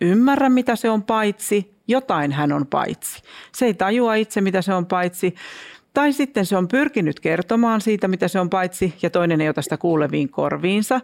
[0.02, 3.22] ymmärrä, mitä se on paitsi, jotain hän on paitsi.
[3.52, 5.36] Se ei tajua itse, mitä se on paitsi.
[5.94, 9.62] Tai sitten se on pyrkinyt kertomaan siitä, mitä se on paitsi, ja toinen ei ota
[9.62, 11.02] sitä kuuleviin korviinsa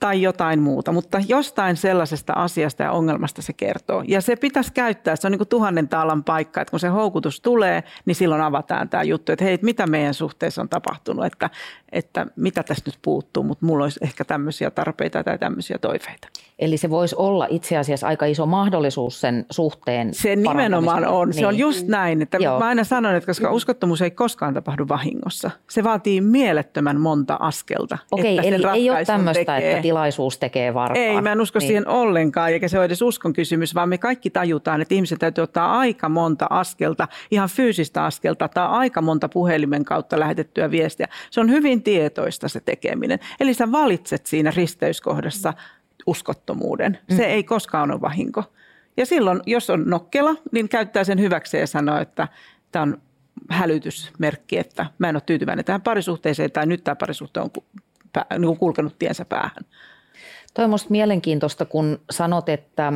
[0.00, 4.04] tai jotain muuta, mutta jostain sellaisesta asiasta ja ongelmasta se kertoo.
[4.08, 7.40] Ja se pitäisi käyttää, se on niin kuin tuhannen taalan paikka, että kun se houkutus
[7.40, 11.50] tulee, niin silloin avataan tämä juttu, että hei, mitä meidän suhteessa on tapahtunut, että,
[11.94, 16.28] että mitä tästä nyt puuttuu, mutta mulla olisi ehkä tämmöisiä tarpeita tai tämmöisiä toiveita.
[16.58, 21.28] Eli se voisi olla itse asiassa aika iso mahdollisuus sen suhteen Se nimenomaan on.
[21.28, 21.40] Niin.
[21.40, 22.22] Se on just näin.
[22.22, 22.58] Että Joo.
[22.58, 25.50] mä aina sanon, että koska uskottomuus ei koskaan tapahdu vahingossa.
[25.70, 27.98] Se vaatii mielettömän monta askelta.
[28.10, 29.70] Okei, että eli ei ole tämmöistä, tekee.
[29.70, 31.06] että tilaisuus tekee varkaan.
[31.06, 31.66] Ei, mä en usko niin.
[31.66, 35.42] siihen ollenkaan, eikä se ole edes uskon kysymys, vaan me kaikki tajutaan, että ihmiset täytyy
[35.42, 41.08] ottaa aika monta askelta, ihan fyysistä askelta tai aika monta puhelimen kautta lähetettyä viestiä.
[41.30, 43.18] Se on hyvin tietoista se tekeminen.
[43.40, 45.54] Eli sä valitset siinä risteyskohdassa
[46.06, 46.98] uskottomuuden.
[47.08, 47.30] Se mm.
[47.30, 48.44] ei koskaan ole vahinko.
[48.96, 52.28] Ja silloin, jos on nokkela, niin käyttää sen hyväkseen ja sanoo, että
[52.72, 53.02] tämä on
[53.50, 57.50] hälytysmerkki, että mä en ole tyytyväinen tähän parisuhteeseen tai nyt tämä parisuhte on
[58.38, 59.64] niin kulkenut tiensä päähän.
[60.54, 62.92] Toi on minusta mielenkiintoista, kun sanot, että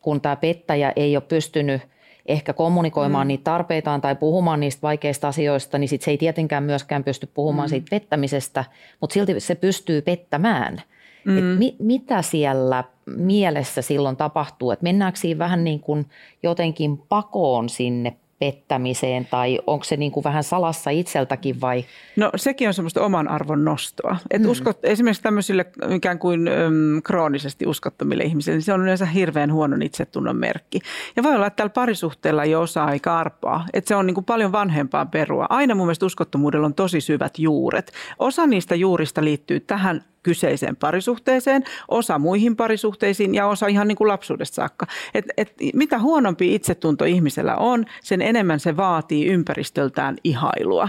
[0.00, 1.82] kun tämä pettäjä ei ole pystynyt
[2.26, 3.28] ehkä kommunikoimaan mm.
[3.28, 7.68] niitä tarpeitaan tai puhumaan niistä vaikeista asioista, niin sit se ei tietenkään myöskään pysty puhumaan
[7.68, 7.70] mm.
[7.70, 8.64] siitä pettämisestä,
[9.00, 10.82] mutta silti se pystyy pettämään.
[11.24, 11.38] Mm.
[11.38, 14.70] Et mi, mitä siellä mielessä silloin tapahtuu?
[14.70, 16.06] Et mennäänkö siinä vähän niin kuin
[16.42, 21.84] jotenkin pakoon sinne pettämiseen tai onko se niin kuin vähän salassa itseltäkin vai?
[22.16, 24.16] No sekin on semmoista oman arvon nostoa.
[24.30, 24.48] Et mm.
[24.48, 29.82] uskot, esimerkiksi tämmöisille ikään kuin äm, kroonisesti uskottomille ihmisille, niin se on yleensä hirveän huonon
[29.82, 30.80] itsetunnon merkki.
[31.16, 33.66] Ja voi olla, että tällä parisuhteella jo osaa ei karpaa.
[33.72, 35.46] Että se on niin kuin paljon vanhempaa perua.
[35.48, 37.92] Aina mun mielestä uskottomuudella on tosi syvät juuret.
[38.18, 44.08] Osa niistä juurista liittyy tähän kyseiseen parisuhteeseen, osa muihin parisuhteisiin ja osa ihan niin kuin
[44.08, 44.86] lapsuudesta saakka.
[45.14, 50.88] Et, et, mitä huonompi itsetunto ihmisellä on, sen enemmän se vaatii ympäristöltään ihailua.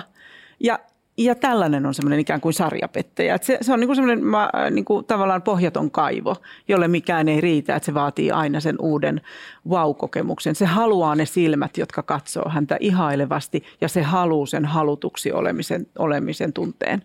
[0.60, 0.80] Ja
[1.18, 3.38] ja tällainen on semmoinen ikään kuin sarjapettäjä.
[3.42, 4.24] se, se on niin kuin semmoinen
[4.72, 6.36] niin kuin tavallaan pohjaton kaivo,
[6.68, 9.22] jolle mikään ei riitä, että se vaatii aina sen uuden
[9.70, 10.56] wow-kokemuksen.
[10.56, 16.54] Se haluaa ne silmät, jotka katsoo häntä ihailevasti ja se haluaa sen halutuksi olemisen, olemisen
[16.54, 17.02] tunteen.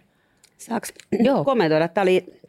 [0.58, 0.86] Saanko
[1.28, 1.44] Joo.
[1.44, 1.88] kommentoida?
[1.88, 2.40] Tämä oli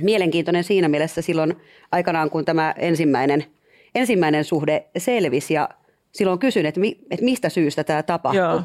[0.00, 1.56] mielenkiintoinen siinä mielessä silloin
[1.92, 3.44] aikanaan, kun tämä ensimmäinen,
[3.94, 5.68] ensimmäinen suhde selvisi ja
[6.12, 8.40] silloin kysyin, että, mi, että mistä syystä tämä tapahtui.
[8.40, 8.62] Joo.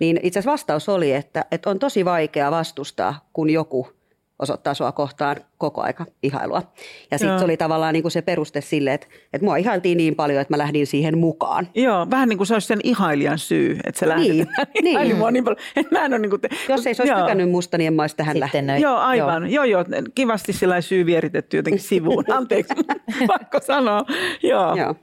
[0.00, 3.88] Niin itse asiassa vastaus oli, että, että on tosi vaikea vastustaa, kun joku–
[4.38, 6.62] osoittaa sua kohtaan koko aika ihailua.
[7.10, 10.14] Ja sitten se oli tavallaan niin kuin se peruste sille, että, että mua ihailtiin niin
[10.14, 11.68] paljon, että mä lähdin siihen mukaan.
[11.74, 14.26] Joo, vähän niin kuin se olisi sen ihailijan syy, että se lähdet
[14.82, 15.16] niin, niin.
[15.16, 15.60] mua niin paljon.
[15.76, 16.48] Että mä en ole niin kuin te...
[16.68, 17.20] Jos ei se olisi joo.
[17.20, 18.80] tykännyt musta, niin en mä olisi tähän lähtenyt.
[18.80, 19.50] Joo, aivan.
[19.50, 19.64] Joo.
[19.64, 20.02] joo, joo.
[20.14, 22.24] Kivasti sillä syy vieritetty jotenkin sivuun.
[22.30, 22.74] Anteeksi,
[23.26, 24.04] pakko sanoa.
[24.42, 24.76] Joo.
[24.76, 24.94] joo.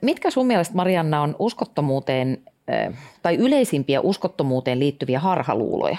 [0.00, 2.38] Mitkä sun mielestä, Marianna, on uskottomuuteen
[3.22, 5.98] tai yleisimpiä uskottomuuteen liittyviä harhaluuloja?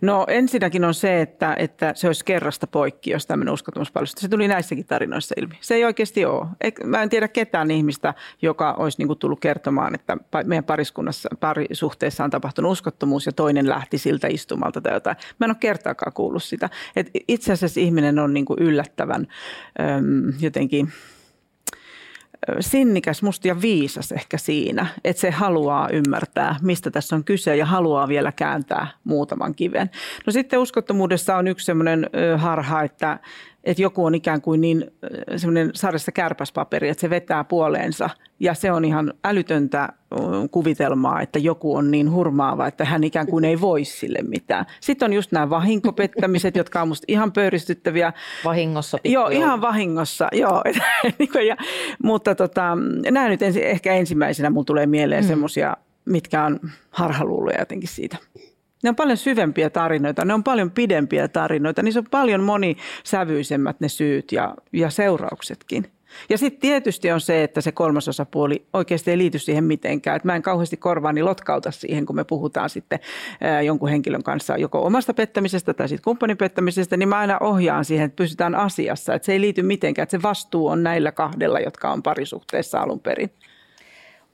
[0.00, 4.12] No ensinnäkin on se, että, että se olisi kerrasta poikki, jos tämmöinen uskottamuspalvelus.
[4.16, 5.54] Se tuli näissäkin tarinoissa ilmi.
[5.60, 6.46] Se ei oikeasti ole.
[6.84, 12.24] Mä en tiedä ketään ihmistä, joka olisi niin kuin tullut kertomaan, että meidän pariskunnassa, parisuhteessa
[12.24, 15.16] on tapahtunut uskottomuus ja toinen lähti siltä istumalta tai jotain.
[15.40, 16.70] Mä en ole kertaakaan kuullut sitä.
[16.96, 19.26] Et itse asiassa ihminen on niin kuin yllättävän
[19.80, 20.92] äm, jotenkin–
[22.60, 27.66] sinnikäs, musta ja viisas ehkä siinä, että se haluaa ymmärtää, mistä tässä on kyse ja
[27.66, 29.90] haluaa vielä kääntää muutaman kiven.
[30.26, 33.18] No sitten uskottomuudessa on yksi semmoinen harha, että
[33.68, 34.90] että joku on ikään kuin niin
[35.36, 39.88] semmoinen sarjassa kärpäspaperi, että se vetää puoleensa ja se on ihan älytöntä
[40.50, 44.66] kuvitelmaa, että joku on niin hurmaava, että hän ikään kuin ei voi sille mitään.
[44.80, 48.12] Sitten on just nämä vahinkopettämiset, jotka on musta ihan pöyristyttäviä.
[48.44, 48.98] Vahingossa.
[49.04, 50.62] Joo, ihan vahingossa, joo.
[51.18, 51.56] Niinku ja,
[52.02, 52.76] mutta tota,
[53.10, 55.28] nämä nyt ensi, ehkä ensimmäisenä mulla tulee mieleen mm.
[55.28, 58.16] semmoisia, mitkä on harhaluuloja jotenkin siitä.
[58.82, 63.88] Ne on paljon syvempiä tarinoita, ne on paljon pidempiä tarinoita, niissä on paljon monisävyisemmät ne
[63.88, 65.92] syyt ja, ja seurauksetkin.
[66.30, 70.16] Ja sitten tietysti on se, että se kolmasosapuoli oikeasti ei liity siihen mitenkään.
[70.16, 72.98] Et mä en kauheasti korvaani lotkauta siihen, kun me puhutaan sitten
[73.64, 78.06] jonkun henkilön kanssa joko omasta pettämisestä tai sitten kumppanin pettämisestä, niin mä aina ohjaan siihen,
[78.06, 79.14] että pysytään asiassa.
[79.14, 83.00] Että se ei liity mitenkään, että se vastuu on näillä kahdella, jotka on parisuhteessa alun
[83.00, 83.30] perin.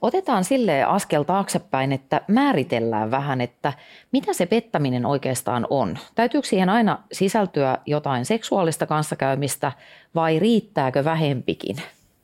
[0.05, 3.73] Otetaan sille askel taaksepäin, että määritellään vähän, että
[4.11, 5.97] mitä se pettäminen oikeastaan on.
[6.15, 9.71] Täytyykö siihen aina sisältyä jotain seksuaalista kanssakäymistä
[10.15, 11.75] vai riittääkö vähempikin?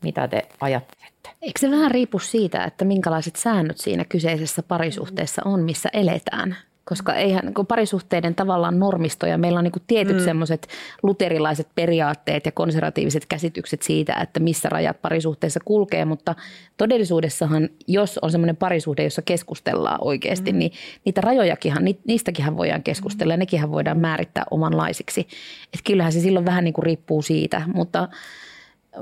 [0.04, 1.30] Mitä te ajattelette?
[1.42, 6.56] Eikö se vähän riipu siitä, että minkälaiset säännöt siinä kyseisessä parisuhteessa on, missä eletään?
[6.92, 10.24] Koska eihän kun parisuhteiden tavallaan normistoja, meillä on niin kuin tietyt mm.
[10.24, 10.68] semmoiset
[11.04, 16.36] luterilaiset periaatteet ja konservatiiviset käsitykset siitä, että missä rajat parisuhteessa kulkee, mutta
[16.78, 20.60] todellisuudessahan, jos on semmoinen parisuhde, jossa keskustellaan oikeasti, mm.
[20.60, 20.72] niin
[21.06, 25.22] niitä rajojakinhan, niistäkin voidaan keskustella ja nekin voidaan määrittää omanlaisiksi.
[25.64, 28.08] Että kyllähän se silloin vähän niin kuin riippuu siitä, mutta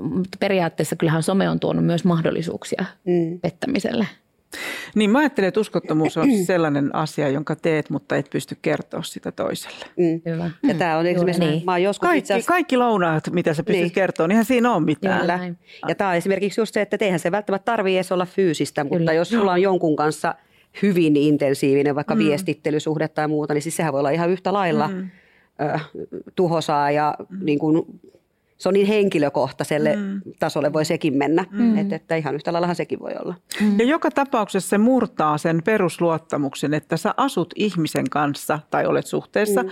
[0.02, 3.40] mutta periaatteessa kyllähän some on tuonut myös mahdollisuuksia mm.
[3.40, 4.08] pettämiselle.
[4.96, 9.32] Niin mä ajattelen, että uskottomuus on sellainen asia, jonka teet, mutta et pysty kertoa sitä
[9.32, 9.86] toiselle.
[9.98, 10.22] Mm.
[10.26, 10.52] Hyvä.
[10.68, 11.66] Ja tämä on esimerkiksi, niin.
[11.66, 12.48] mä joskus kaikki, asiassa...
[12.48, 13.92] kaikki lounaat, mitä sä pystyt niin.
[13.92, 15.20] kertoa, niin siinä ole mitään.
[15.20, 15.40] Kyllä.
[15.88, 18.98] Ja tämä on esimerkiksi just se, että eihän se välttämättä tarvitse edes olla fyysistä, mutta
[18.98, 19.14] Kyllä.
[19.14, 20.36] jos sulla on jonkun kanssa
[20.82, 22.20] hyvin intensiivinen vaikka mm.
[22.20, 25.10] viestittelysuhde tai muuta, niin siis sehän voi olla ihan yhtä lailla mm.
[25.62, 25.80] ö,
[26.36, 27.46] tuhosaa ja mm.
[27.46, 27.86] niin kuin
[28.60, 30.22] se on niin henkilökohtaiselle mm.
[30.40, 31.78] tasolle voi sekin mennä, mm.
[31.78, 33.36] että, että ihan yhtä laillahan sekin voi olla.
[33.62, 33.80] Mm.
[33.80, 39.64] Ja joka tapauksessa se murtaa sen perusluottamuksen, että sä asut ihmisen kanssa tai olet suhteessa,
[39.64, 39.70] mm.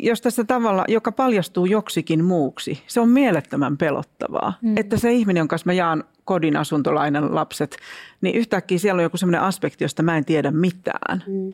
[0.00, 4.52] jos tässä tavalla, joka paljastuu joksikin muuksi, se on mielettömän pelottavaa.
[4.62, 4.76] Mm.
[4.76, 7.76] Että se ihminen, jonka kanssa mä jaan kodin asuntolainan lapset,
[8.20, 11.24] niin yhtäkkiä siellä on joku sellainen aspekti, josta mä en tiedä mitään.
[11.26, 11.52] Mm.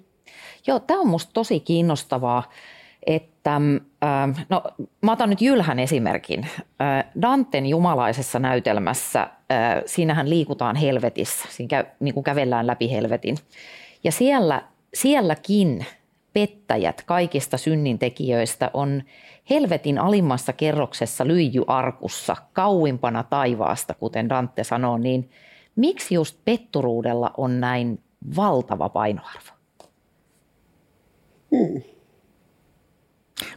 [0.67, 2.51] Joo, tämä on musta tosi kiinnostavaa
[3.09, 3.57] että
[4.05, 4.62] äh, no,
[5.03, 6.47] mä otan nyt Jylhän esimerkin.
[6.81, 9.31] Äh, Danten jumalaisessa näytelmässä, äh,
[9.87, 13.37] siinähän liikutaan helvetissä, siinä käy, niin kuin kävellään läpi helvetin.
[14.05, 14.62] Ja siellä,
[14.94, 15.87] sielläkin
[16.33, 19.03] pettäjät kaikista synnintekijöistä on
[19.51, 25.31] helvetin alimmassa kerroksessa lyijyarkussa, kauimpana taivaasta, kuten Dante sanoo, niin
[25.77, 28.01] miksi just petturuudella on näin
[28.37, 29.51] valtava painoarvo?
[31.57, 31.98] Hmm.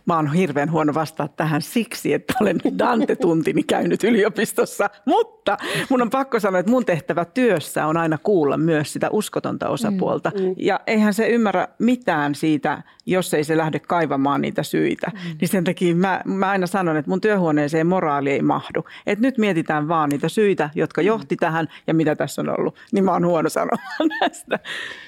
[0.06, 5.58] Mä oon hirveän huono vastaa tähän siksi, että olen Dante-tuntini käynyt yliopistossa, mutta
[5.90, 10.32] mun on pakko sanoa, että mun tehtävä työssä on aina kuulla myös sitä uskotonta osapuolta.
[10.36, 10.56] Mm, mm.
[10.58, 15.12] Ja eihän se ymmärrä mitään siitä, jos ei se lähde kaivamaan niitä syitä.
[15.14, 15.38] Mm.
[15.42, 18.86] Niin sen takia mä, mä aina sanon, että mun työhuoneeseen moraali ei mahdu.
[19.08, 21.40] Että nyt mietitään vaan niitä syitä, jotka johti mm.
[21.40, 22.76] tähän ja mitä tässä on ollut.
[22.92, 24.60] Niin mä oon huono sanomaan näistä.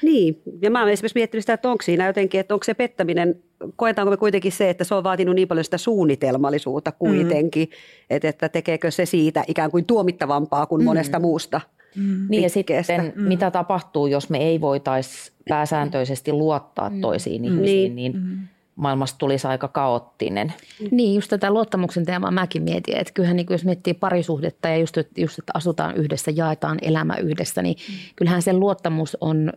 [0.02, 3.36] Niin, ja mä oon esimerkiksi miettinyt sitä, että onko siinä jotenkin, että onko se pettäminen
[3.76, 8.16] koetaanko me kuitenkin se, että se on vaatinut niin paljon sitä suunnitelmallisuutta kuitenkin, mm.
[8.16, 10.86] että, että tekeekö se siitä ikään kuin tuomittavampaa kuin mm.
[10.86, 11.62] monesta muusta
[11.96, 12.26] mm.
[12.30, 13.22] Niin ja sitten mm.
[13.22, 17.02] mitä tapahtuu, jos me ei voitaisi pääsääntöisesti luottaa mm.
[17.02, 17.46] toisiin mm.
[17.46, 18.48] ihmisiin, niin, niin mm.
[18.76, 20.54] maailmasta tulisi aika kaoottinen.
[20.92, 24.98] Niin, just tätä luottamuksen teemaa mäkin mietin, että kyllähän niin jos miettii parisuhdetta ja just,
[25.18, 27.94] just, että asutaan yhdessä, jaetaan elämä yhdessä, niin mm.
[28.16, 29.54] kyllähän se luottamus on,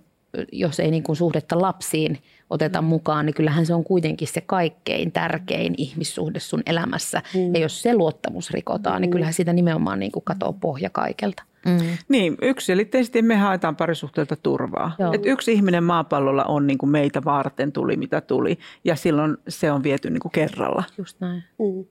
[0.52, 2.18] jos ei niin kuin suhdetta lapsiin–
[2.50, 2.88] oteta mm.
[2.88, 7.22] mukaan, niin kyllähän se on kuitenkin se kaikkein tärkein ihmissuhde sun elämässä.
[7.34, 7.54] Mm.
[7.54, 9.00] Ja jos se luottamus rikotaan, niin mm.
[9.00, 11.42] niin kyllähän siitä nimenomaan niin kuin katoo pohja kaikelta.
[11.66, 11.78] Mm.
[12.08, 14.96] Niin, yksilitteisesti me haetaan parisuhteelta turvaa.
[15.12, 19.72] Et yksi ihminen maapallolla on niin kuin meitä varten tuli mitä tuli ja silloin se
[19.72, 20.84] on viety niin kuin kerralla.
[20.98, 21.44] Just näin.
[21.58, 21.84] Mm.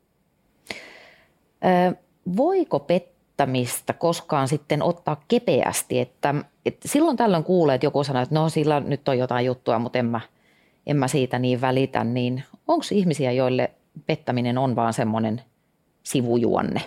[1.66, 1.96] Ö,
[2.38, 2.80] voiko
[3.38, 8.50] pettämistä koskaan sitten ottaa kepeästi, että, että silloin tällöin kuulee, että joku sanoo, että no
[8.50, 10.22] sillä nyt on jotain juttua, mutta en mä–
[10.88, 13.72] en mä siitä niin välitä, niin onko ihmisiä, joille
[14.06, 15.42] pettäminen on vaan semmoinen
[16.04, 16.82] sivujuonne?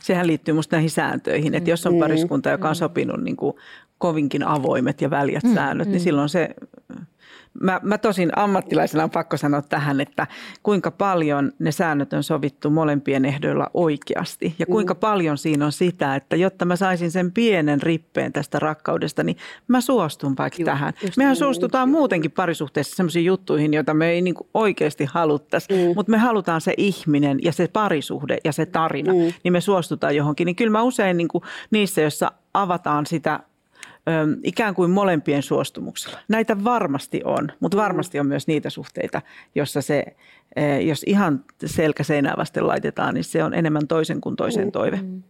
[0.00, 2.00] Sehän liittyy minusta näihin sääntöihin, että jos on mm.
[2.00, 2.78] pariskunta, joka on mm.
[2.78, 3.56] sopinut niin kuin
[3.98, 6.48] kovinkin avoimet ja väljät mm, säännöt, niin silloin se
[7.60, 10.26] Mä, mä tosin ammattilaisena on pakko sanoa tähän, että
[10.62, 14.54] kuinka paljon ne säännöt on sovittu molempien ehdoilla oikeasti.
[14.58, 15.00] Ja kuinka mm.
[15.00, 19.36] paljon siinä on sitä, että jotta mä saisin sen pienen rippeen tästä rakkaudesta, niin
[19.68, 20.92] mä suostun vaikka Juh, tähän.
[21.16, 21.38] Mehän niin.
[21.38, 25.72] suostutaan muutenkin parisuhteessa sellaisiin juttuihin, joita me ei niin oikeasti haluttaisi.
[25.72, 25.94] Mm.
[25.96, 29.32] Mutta me halutaan se ihminen ja se parisuhde ja se tarina, mm.
[29.44, 30.46] niin me suostutaan johonkin.
[30.46, 31.28] Niin kyllä mä usein niin
[31.70, 33.40] niissä, joissa avataan sitä
[34.42, 36.18] ikään kuin molempien suostumuksella.
[36.28, 39.22] Näitä varmasti on, mutta varmasti on myös niitä suhteita,
[39.54, 40.04] jossa se,
[40.86, 44.96] jos ihan selkäseinää vasten laitetaan, niin se on enemmän toisen kuin toisen toive.
[45.02, 45.22] Mm.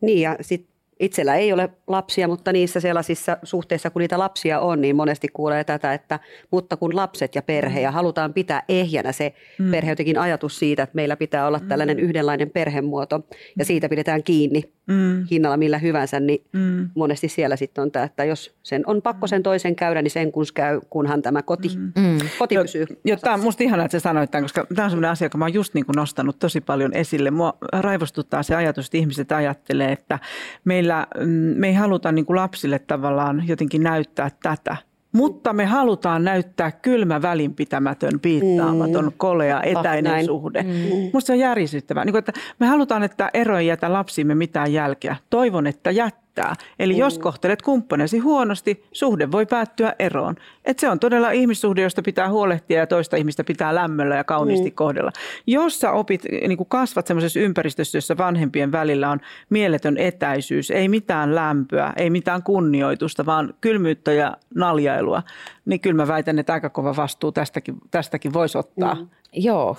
[0.00, 4.80] Niin ja sitten itsellä ei ole lapsia, mutta niissä sellaisissa suhteissa, kun niitä lapsia on,
[4.80, 9.34] niin monesti kuulee tätä, että mutta kun lapset ja perhe ja halutaan pitää ehjänä se
[9.58, 9.70] mm.
[9.70, 11.68] perhe, jotenkin ajatus siitä, että meillä pitää olla mm.
[11.68, 13.26] tällainen yhdenlainen perhemuoto
[13.58, 15.26] ja siitä pidetään kiinni mm.
[15.30, 16.90] hinnalla millä hyvänsä, niin mm.
[16.94, 20.32] monesti siellä sitten on tämä, että jos sen on pakko sen toisen käydä, niin sen
[20.32, 22.18] kun käy, kunhan tämä koti, mm.
[22.38, 22.86] koti jo, pysyy.
[23.04, 25.38] Jo, tämä on musta ihanaa, että sä sanoit tämän, koska tämä on sellainen asia, joka
[25.38, 27.30] mä oon just niin kuin nostanut tosi paljon esille.
[27.30, 30.18] Mua raivostuttaa se ajatus, että ihmiset ajattelee, että
[30.64, 30.85] meillä,
[31.20, 34.76] mm, me ei haluta niin kuin lapsille tavallaan jotenkin näyttää tätä.
[35.12, 39.12] Mutta me halutaan näyttää kylmä, välinpitämätön, piittaamaton, mm.
[39.16, 40.26] kolea, etäinen Näin.
[40.26, 40.62] suhde.
[40.62, 41.10] Mm.
[41.12, 42.04] Musta se on järisyttävää.
[42.04, 45.16] Niin kuin, että me halutaan, että ero ei jätä lapsiimme mitään jälkeä.
[45.30, 46.66] Toivon, että jättää välittää.
[46.78, 46.98] Eli mm.
[46.98, 50.36] jos kohtelet kumppanesi huonosti, suhde voi päättyä eroon.
[50.64, 54.70] Et se on todella ihmissuhde, josta pitää huolehtia ja toista ihmistä pitää lämmöllä ja kauniisti
[54.70, 54.74] mm.
[54.74, 55.12] kohdella.
[55.46, 59.20] Jos sä opit, niin kuin kasvat semmoisessa ympäristössä, jossa vanhempien välillä on
[59.50, 65.22] mieletön etäisyys, ei mitään lämpöä, ei mitään kunnioitusta, vaan kylmyyttä ja naljailua,
[65.64, 68.94] niin kyllä mä väitän, että aika kova vastuu tästäkin, tästäkin voisi ottaa.
[68.94, 69.08] Mm.
[69.32, 69.76] Joo,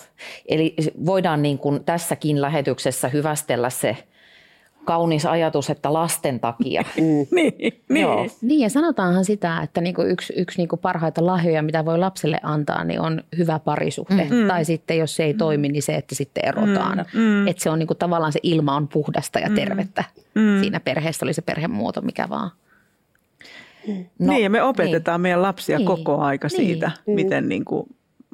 [0.48, 3.98] eli voidaan niin kuin tässäkin lähetyksessä hyvästellä se
[4.88, 6.84] kaunis ajatus, että lasten takia.
[6.98, 7.28] niin,
[7.90, 8.02] niin.
[8.02, 8.28] Joo.
[8.42, 12.84] niin, ja sanotaanhan sitä, että niinku yksi, yksi niinku parhaita lahjoja, mitä voi lapselle antaa,
[12.84, 14.28] niin on hyvä parisuhde.
[14.30, 14.48] Mm.
[14.48, 17.06] Tai sitten jos se ei toimi, niin se, että sitten erotaan.
[17.14, 17.22] Mm.
[17.22, 17.48] mm.
[17.48, 19.56] Että se on niinku, tavallaan se ilma on puhdasta ja mm.
[19.56, 20.04] tervettä.
[20.36, 20.60] Mm.
[20.60, 22.52] Siinä perheessä oli se perhemuoto, mikä vaan.
[24.20, 25.22] No, niin, ja me opetetaan niin.
[25.22, 25.88] meidän lapsia niin.
[25.88, 27.16] koko aika siitä, niin.
[27.16, 27.88] miten niin kuin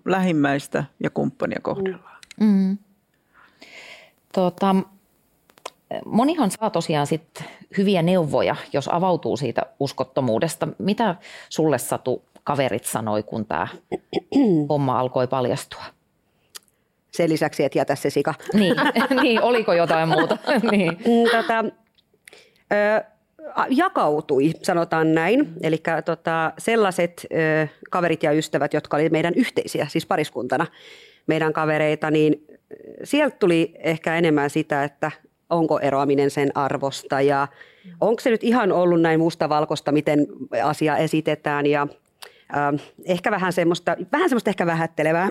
[0.05, 2.17] lähimmäistä ja kumppania kohdellaan.
[2.39, 2.77] Mm.
[4.33, 4.75] Tota,
[6.05, 7.43] monihan saa tosiaan sit
[7.77, 10.67] hyviä neuvoja, jos avautuu siitä uskottomuudesta.
[10.79, 11.15] Mitä
[11.49, 13.67] sulle Satu kaverit sanoi, kun tämä
[14.69, 15.83] homma alkoi paljastua?
[17.11, 18.33] Sen lisäksi, että jätä se sika.
[18.53, 18.75] Niin,
[19.21, 20.37] niin oliko jotain muuta?
[20.71, 20.91] niin.
[20.91, 21.65] Mm, tota,
[22.73, 23.03] ö,
[23.69, 25.53] jakautui, sanotaan näin.
[25.61, 30.65] Eli tota, sellaiset ö, kaverit ja ystävät, jotka olivat meidän yhteisiä, siis pariskuntana
[31.27, 32.45] meidän kavereita, niin
[33.03, 35.11] sieltä tuli ehkä enemmän sitä, että
[35.53, 37.21] onko eroaminen sen arvosta?
[37.21, 37.47] Ja
[38.01, 40.27] onko se nyt ihan ollut näin mustavalkoista, miten
[40.63, 41.65] asia esitetään?
[41.65, 41.87] Ja
[42.55, 45.29] äh, ehkä vähän semmoista, vähän semmoista ehkä vähättelevää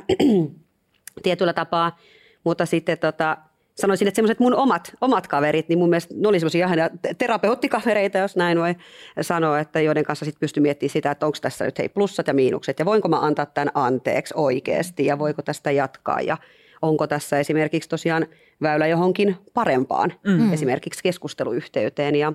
[1.23, 1.99] tietyllä tapaa,
[2.45, 3.37] mutta sitten tota,
[3.75, 8.19] sanoisin, että semmoiset mun omat, omat kaverit, niin mun mielestä ne oli semmoisia ihan terapeuttikavereita,
[8.19, 8.75] jos näin voi
[9.21, 12.35] sanoa, että joiden kanssa sitten pystyi miettimään sitä, että onko tässä nyt hei plussat ja
[12.35, 16.21] miinukset ja voinko mä antaa tämän anteeksi oikeasti ja voiko tästä jatkaa.
[16.21, 16.37] Ja
[16.83, 18.27] onko tässä esimerkiksi tosiaan
[18.63, 20.53] väylä johonkin parempaan, mm.
[20.53, 22.33] esimerkiksi keskusteluyhteyteen ja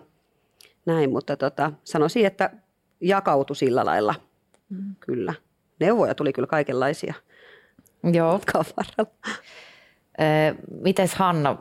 [0.86, 2.52] näin, mutta tota, sanoisin, että
[3.02, 4.16] jakautui sillä lailla,
[4.70, 4.96] mm.
[5.00, 5.34] kyllä.
[5.80, 7.14] Neuvoja tuli kyllä kaikenlaisia.
[8.14, 8.42] Joo.
[10.82, 11.58] Mites Hanna,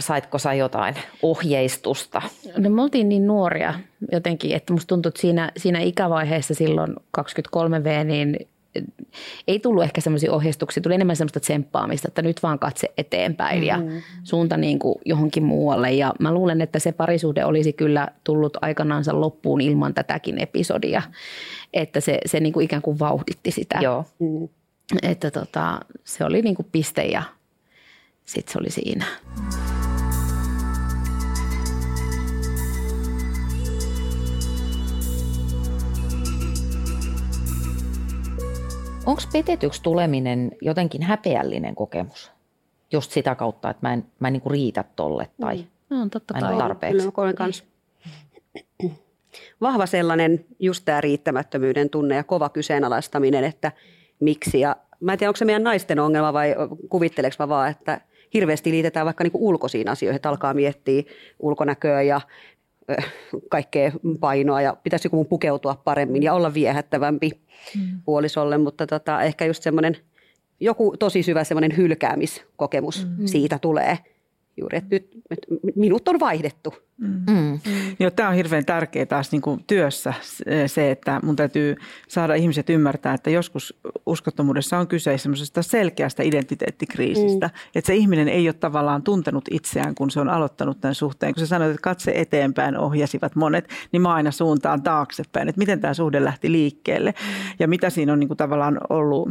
[0.00, 2.22] saitko sä jotain ohjeistusta?
[2.56, 3.74] No me oltiin niin nuoria
[4.12, 8.48] jotenkin, että musta tuntui, että siinä, siinä ikävaiheessa silloin 23V, niin
[9.48, 13.78] ei tullut ehkä semmoisia ohjeistuksia, tuli enemmän semmoista tsemppaamista, että nyt vaan katse eteenpäin ja
[13.78, 14.02] mm-hmm.
[14.22, 15.92] suunta niin kuin johonkin muualle.
[15.92, 21.02] Ja mä luulen, että se parisuhde olisi kyllä tullut aikanaansa loppuun ilman tätäkin episodia,
[21.72, 23.78] että se, se niin kuin ikään kuin vauhditti sitä.
[23.80, 24.04] Joo.
[24.18, 24.48] Mm.
[25.02, 27.22] Että tota, se oli niin kuin piste ja
[28.24, 29.04] sitten se oli siinä.
[39.06, 42.32] Onko petetyksi tuleminen jotenkin häpeällinen kokemus?
[42.92, 45.56] Just sitä kautta, että mä en, mä en niinku riitä tolle tai
[45.90, 45.96] mm.
[45.96, 47.10] no, totta mä en tarpeeksi.
[47.12, 47.64] Kyllä kanssa.
[49.60, 53.72] Vahva sellainen just tämä riittämättömyyden tunne ja kova kyseenalaistaminen, että
[54.20, 54.60] miksi.
[54.60, 56.54] Ja mä en tiedä, onko se meidän naisten ongelma vai
[56.88, 58.00] kuvitteleeko mä vaan, että
[58.34, 61.02] hirveästi liitetään vaikka niinku ulkoisiin asioihin, että alkaa miettiä
[61.38, 62.20] ulkonäköä ja
[63.50, 67.30] kaikkea painoa ja pitäisi mun pukeutua paremmin ja olla viehättävämpi
[67.76, 68.00] mm.
[68.04, 69.96] puolisolle, mutta tota, ehkä just semmoinen
[70.60, 73.26] joku tosi syvä semmoinen hylkäämiskokemus mm.
[73.26, 73.98] siitä tulee–
[74.56, 76.74] juuri, että nyt että minut on vaihdettu.
[77.02, 77.24] Mm.
[77.30, 77.60] Mm.
[78.00, 80.14] Joo, tämä on hirveän tärkeää taas niin kuin työssä
[80.66, 81.76] se, että mun täytyy
[82.08, 87.46] saada ihmiset ymmärtää, että joskus uskottomuudessa on kyse semmoisesta selkeästä identiteettikriisistä.
[87.46, 87.52] Mm.
[87.74, 91.34] Että se ihminen ei ole tavallaan tuntenut itseään, kun se on aloittanut tämän suhteen.
[91.34, 95.80] Kun sä sanoit, että katse eteenpäin ohjasivat monet, niin mä aina suuntaan taaksepäin, että miten
[95.80, 97.54] tämä suhde lähti liikkeelle mm.
[97.58, 99.28] ja mitä siinä on niin kuin tavallaan ollut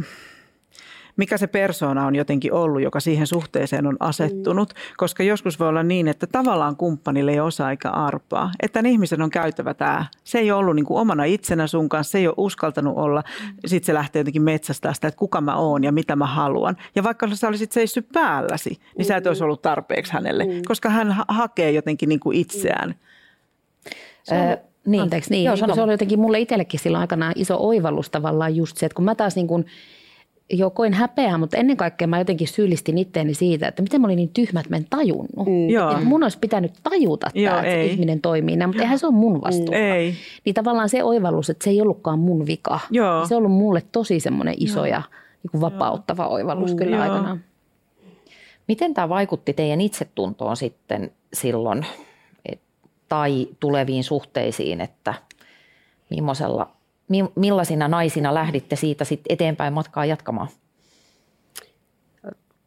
[1.16, 4.68] mikä se persona on jotenkin ollut, joka siihen suhteeseen on asettunut.
[4.68, 4.94] Mm.
[4.96, 8.52] Koska joskus voi olla niin, että tavallaan kumppanille ei osaa aika arpaa.
[8.62, 10.06] Että tämän ihmisen on käytävä tämä.
[10.24, 13.22] Se ei ole ollut niin kuin omana itsenä sun kanssa, se ei ole uskaltanut olla.
[13.42, 13.54] Mm.
[13.66, 16.76] Sitten se lähtee jotenkin metsästä sitä, että kuka mä oon ja mitä mä haluan.
[16.94, 20.62] Ja vaikka sä olisit seissyt päälläsi, niin sä et olisi ollut tarpeeksi hänelle, mm.
[20.68, 22.94] koska hän hakee jotenkin niin kuin itseään.
[24.22, 25.02] Se on, niin.
[25.02, 25.44] Anteeksi, niin.
[25.44, 29.04] Joo, se oli jotenkin mulle itsellekin silloin aikana iso oivallus tavallaan just se, että kun
[29.04, 29.66] mä taas niin kuin–
[30.52, 34.16] jo koin häpeää, mutta ennen kaikkea mä jotenkin syyllistin itteeni siitä, että miten mä olin
[34.16, 35.46] niin tyhmä, että mä en tajunnut.
[35.46, 35.90] Mm.
[35.90, 37.90] Että mun olisi pitänyt tajuta Joo, tämä, että ei.
[37.90, 39.76] ihminen toimii näin, mutta eihän se ole mun vastuulla.
[39.76, 40.14] Ei.
[40.44, 42.80] Niin tavallaan se oivallus, että se ei ollutkaan mun vika.
[42.90, 43.26] Joo.
[43.26, 44.86] Se on ollut mulle tosi semmoinen iso Joo.
[44.86, 45.02] ja
[45.42, 46.32] niin vapauttava Joo.
[46.32, 47.02] oivallus kyllä Joo.
[47.02, 47.40] aikanaan.
[48.68, 51.86] Miten tämä vaikutti teidän itsetuntoon sitten silloin
[53.08, 55.14] tai tuleviin suhteisiin, että
[56.10, 56.70] millaisella–
[57.36, 60.48] millaisina naisina lähditte siitä sit eteenpäin matkaa jatkamaan?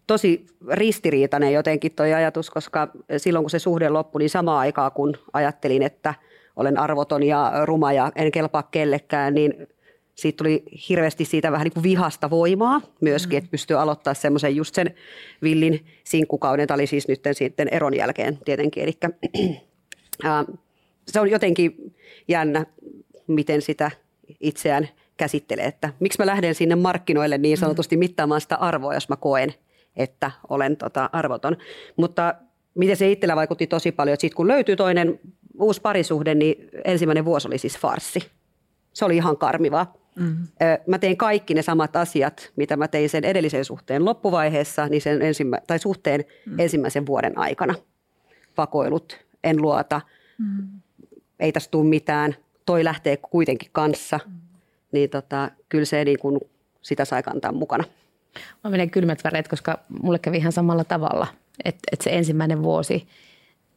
[0.08, 2.88] tosi ristiriitainen jotenkin tuo ajatus, koska
[3.18, 6.14] silloin kun se suhde loppui, niin samaan aikaan kun ajattelin, että
[6.56, 9.68] olen arvoton ja ruma ja en kelpaa kellekään, niin
[10.16, 13.38] siitä tuli hirveästi siitä vähän niin kuin vihasta voimaa myöskin, mm.
[13.38, 14.96] että pystyy aloittaa semmoisen just sen
[15.43, 18.98] villin sinkkukauden, tämä oli siis nyt sitten eron jälkeen tietenkin, eli
[21.08, 21.96] se on jotenkin
[22.28, 22.66] jännä,
[23.28, 23.91] miten sitä
[24.40, 29.16] itseään käsittelee, että miksi mä lähden sinne markkinoille niin sanotusti mittaamaan sitä arvoa, jos mä
[29.16, 29.54] koen,
[29.96, 31.58] että olen tota arvoton.
[31.96, 32.36] Mutta
[32.76, 35.20] miten se itsellä vaikutti tosi paljon, että sitten kun löytyy toinen
[35.60, 38.20] uusi parisuhde, niin ensimmäinen vuosi oli siis farsi.
[38.94, 39.94] Se oli ihan karmivaa.
[40.16, 40.48] Mm-hmm.
[40.88, 45.22] Mä tein kaikki ne samat asiat, mitä mä tein sen edellisen suhteen loppuvaiheessa, niin sen
[45.22, 46.60] ensimmä, tai suhteen mm-hmm.
[46.60, 47.76] ensimmäisen vuoden aikana.
[48.58, 50.02] Vakoilut, en luota,
[50.38, 50.82] mm-hmm.
[51.40, 54.20] ei tässä tule mitään, toi lähtee kuitenkin kanssa.
[54.26, 54.39] Mm-hmm.
[54.91, 56.39] Niin tota, kyllä se niin kuin
[56.82, 57.84] sitä sai kantaa mukana.
[58.63, 61.28] Mä menen kylmät väreet, koska mulle kävi ihan samalla tavalla,
[61.66, 63.07] että, että se ensimmäinen vuosi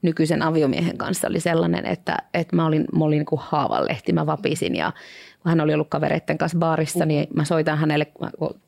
[0.02, 4.26] nykyisen aviomiehen kanssa oli sellainen, että, että mä olin, mä olin niin kuin haavanlehti, mä
[4.26, 4.92] vapisin ja
[5.42, 8.06] kun hän oli ollut kavereiden kanssa baarissa, niin mä soitan hänelle,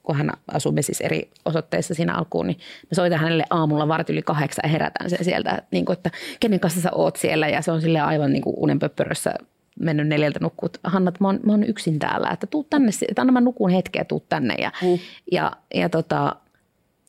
[0.03, 4.23] kun hän asumme siis eri osoitteissa siinä alkuun, niin mä soitan hänelle aamulla varti yli
[4.23, 6.11] kahdeksan ja herätän sen sieltä, niin kuin, että
[6.41, 9.35] kenen kanssa sä oot siellä ja se on sille aivan niin kuin unenpöppörössä
[9.81, 10.79] mennyt neljältä nukkut.
[10.85, 14.05] Hanna, mä oon, mä oon yksin täällä, että tuu tänne, että anna mä nukun hetkeä,
[14.05, 14.55] tuu tänne.
[14.55, 14.99] Ja, mm.
[15.33, 16.37] ja, ja tota,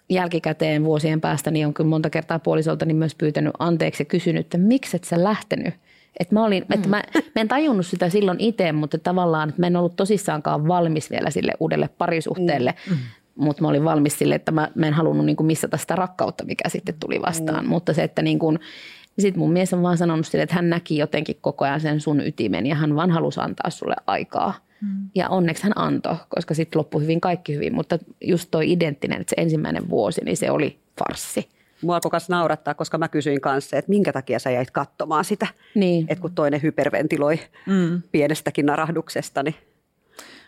[0.10, 4.58] jälkikäteen vuosien päästä niin on kyllä monta kertaa puolisolta myös pyytänyt anteeksi ja kysynyt, että
[4.58, 5.74] miksi et sä lähtenyt–
[6.20, 6.74] et mä, olin, mm.
[6.74, 7.04] että mä,
[7.36, 11.30] mä en tajunnut sitä silloin itse, mutta tavallaan että mä en ollut tosissaankaan valmis vielä
[11.30, 12.76] sille uudelle parisuhteelle.
[12.90, 12.98] Mm.
[13.36, 16.46] Mutta mä olin valmis sille, että mä, mä en halunnut niin kuin missata sitä rakkautta,
[16.46, 17.64] mikä sitten tuli vastaan.
[17.64, 17.70] Mm.
[17.70, 18.60] Mutta se, että niin kuin,
[19.22, 22.22] sitten mun mies on vaan sanonut sille, että hän näki jotenkin koko ajan sen sun
[22.22, 24.54] ytimen ja hän vaan halusi antaa sulle aikaa.
[24.82, 25.10] Mm.
[25.16, 27.76] Ja onneksi hän antoi, koska sitten loppui hyvin kaikki hyvin.
[27.76, 31.50] Mutta just toi identtinen, että se ensimmäinen vuosi, niin se oli farssi
[31.82, 35.48] mua alkoi naurattaa, koska mä kysyin kanssa, että minkä takia sä jäit katsomaan sitä.
[35.76, 36.06] Niin.
[36.10, 38.02] Että kun toinen hyperventiloi mm.
[38.12, 39.56] pienestäkin narahduksesta, niin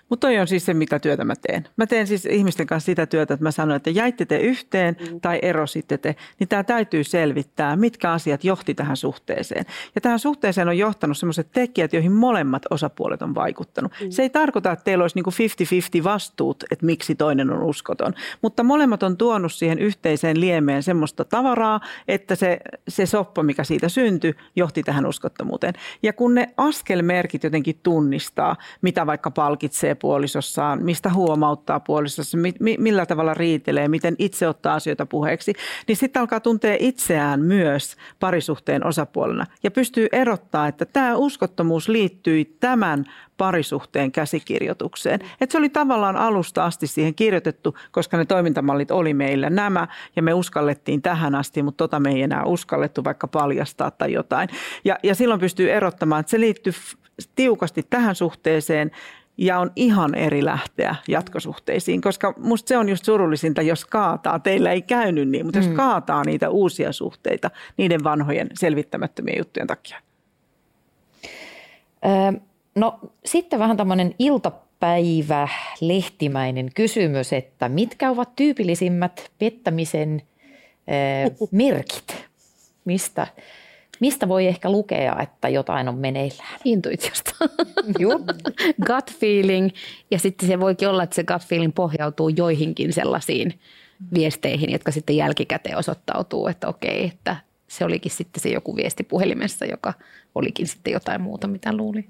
[0.10, 1.68] mutta toi on siis se, mitä työtä mä teen.
[1.78, 5.22] Mä teen siis ihmisten kanssa sitä työtä, että mä sanon, että jäitte te yhteen mm.
[5.22, 9.66] tai erositte te, niin tämä täytyy selvittää, mitkä asiat johti tähän suhteeseen.
[9.96, 13.92] Ja tähän suhteeseen on johtanut sellaiset tekijät, joihin molemmat osapuolet on vaikuttanut.
[14.02, 14.12] Mm.
[14.12, 18.64] Se ei tarkoita, että teillä olisi niin 50-50 vastuut, että miksi toinen on uskoton, mutta
[18.64, 24.34] molemmat on tuonut siihen yhteiseen liemeen semmoista tavaraa, että se, se soppa, mikä siitä syntyi,
[24.56, 25.74] johti tähän uskottomuuteen.
[26.04, 32.76] Ja kun ne askelmerkit jotenkin tunnistaa, mitä vaikka palkitsee puolisossaan, mistä huomauttaa puolisossa, mi, mi,
[32.80, 35.54] millä tavalla riitelee, miten itse ottaa asioita puheeksi,
[35.88, 42.58] niin sitten alkaa tuntea itseään myös parisuhteen osapuolena ja pystyy erottaa, että tämä uskottomuus liittyi
[42.60, 43.06] tämän
[43.38, 45.20] parisuhteen käsikirjoitukseen.
[45.42, 50.22] Et se oli tavallaan alusta asti siihen kirjoitettu, koska ne toimintamallit oli meillä nämä ja
[50.22, 54.50] me uskallettiin tähän asti, mutta tota me ei enää uskallettu vaikka paljastaa tai jotain.
[54.86, 56.74] Ja, ja silloin pystyy erottamaan, että se liittyy
[57.36, 58.92] tiukasti tähän suhteeseen
[59.38, 64.72] ja on ihan eri lähteä jatkosuhteisiin, koska musta se on just surullisinta, jos kaataa, teillä
[64.72, 65.66] ei käynyt niin, mutta mm.
[65.68, 69.98] jos kaataa niitä uusia suhteita niiden vanhojen selvittämättömien juttujen takia.
[72.06, 72.42] Öö,
[72.76, 75.48] no sitten vähän tämmöinen iltapäivä
[75.82, 80.22] lehtimäinen kysymys, että mitkä ovat tyypillisimmät pettämisen
[80.90, 82.26] öö, merkit?
[82.86, 83.28] Mistä
[84.00, 86.60] Mistä voi ehkä lukea, että jotain on meneillään?
[86.64, 87.32] Intuitiosta.
[88.88, 89.70] gut feeling.
[90.12, 93.60] Ja sitten se voikin olla, että se gut feeling pohjautuu joihinkin sellaisiin
[94.14, 97.36] viesteihin, jotka sitten jälkikäteen osoittautuu, että okei, että
[97.68, 99.94] se olikin sitten se joku viesti puhelimessa, joka
[100.36, 102.06] olikin sitten jotain muuta, mitä luuli.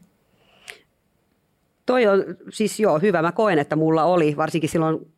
[1.86, 3.21] Toi on siis joo, hyvä.
[3.21, 5.13] Mä koen, että mulla oli, varsinkin silloin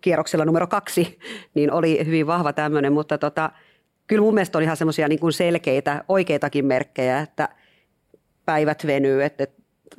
[0.00, 1.18] kierroksella numero kaksi,
[1.54, 3.50] niin oli hyvin vahva tämmöinen, mutta tota,
[4.06, 7.48] kyllä mun mielestä on ihan semmoisia niin selkeitä, oikeitakin merkkejä, että
[8.44, 9.24] päivät venyy.
[9.24, 9.46] Että,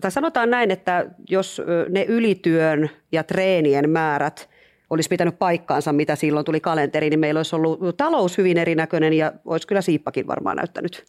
[0.02, 4.50] tai sanotaan näin, että jos ne ylityön ja treenien määrät
[4.90, 9.34] olisi pitänyt paikkaansa, mitä silloin tuli kalenteri, niin meillä olisi ollut talous hyvin erinäköinen ja
[9.46, 11.06] olisi kyllä siippakin varmaan näyttänyt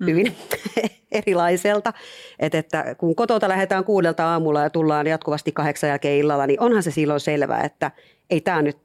[0.00, 0.06] mm.
[0.06, 0.36] hyvin
[1.12, 1.92] erilaiselta.
[2.38, 6.82] Et että kun kotota lähdetään kuudelta aamulla ja tullaan jatkuvasti kahdeksan jälkeen illalla, niin onhan
[6.82, 7.90] se silloin selvää, että
[8.30, 8.78] ei tämä nyt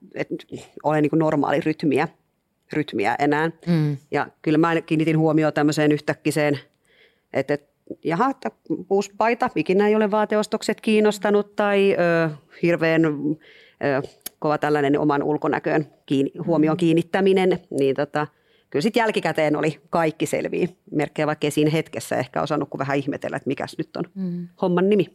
[0.83, 2.07] ole niin normaali rytmiä
[2.73, 3.51] rytmiä enää.
[3.67, 3.97] Mm.
[4.11, 6.59] Ja kyllä mä kiinnitin huomioon tämmöiseen yhtäkkiseen,
[7.33, 7.57] että,
[8.03, 8.51] jaha, että
[8.89, 12.29] uusi paita, ikinä ei ole vaateostokset kiinnostanut tai ö,
[12.61, 14.07] hirveän ö,
[14.39, 18.27] kova tällainen oman ulkonäköön kiinni, huomioon kiinnittäminen, niin tota,
[18.69, 23.37] kyllä sitten jälkikäteen oli kaikki selviä merkkejä, vaikka siinä hetkessä ehkä osannut kuin vähän ihmetellä,
[23.37, 24.47] että mikäs nyt on mm.
[24.61, 25.05] homman nimi.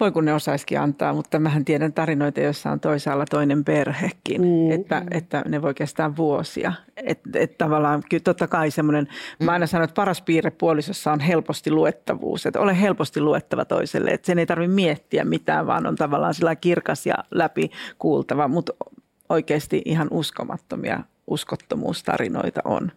[0.00, 4.70] Voi kun ne osaisikin antaa, mutta mähän tiedän tarinoita, joissa on toisaalla toinen perhekin, mm.
[4.70, 6.72] että, että ne voi kestää vuosia.
[6.96, 9.08] Että et tavallaan kyllä totta kai semmoinen,
[9.42, 14.10] mä aina sanon, että paras piirre puolisossa on helposti luettavuus, että ole helposti luettava toiselle,
[14.10, 18.72] että sen ei tarvitse miettiä mitään, vaan on tavallaan sillä kirkas ja läpi kuultava, mutta
[19.28, 22.92] oikeasti ihan uskomattomia uskottomuustarinoita on.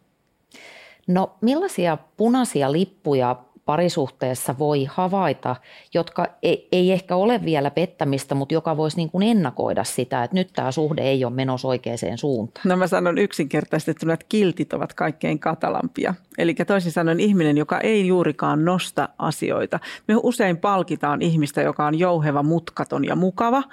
[1.08, 3.36] No millaisia punaisia lippuja
[3.70, 5.55] parisuhteessa voi havaita,
[5.93, 10.36] jotka ei, ei ehkä ole vielä pettämistä, mutta joka voisi niin kuin ennakoida sitä, että
[10.36, 12.63] nyt tämä suhde ei ole menossa oikeaan suuntaan?
[12.67, 16.13] No mä sanon yksinkertaisesti, että kiltit ovat kaikkein katalampia.
[16.38, 19.80] Eli toisin sanoen ihminen, joka ei juurikaan nosta asioita.
[20.07, 23.63] Me usein palkitaan ihmistä, joka on jouheva, mutkaton ja mukava.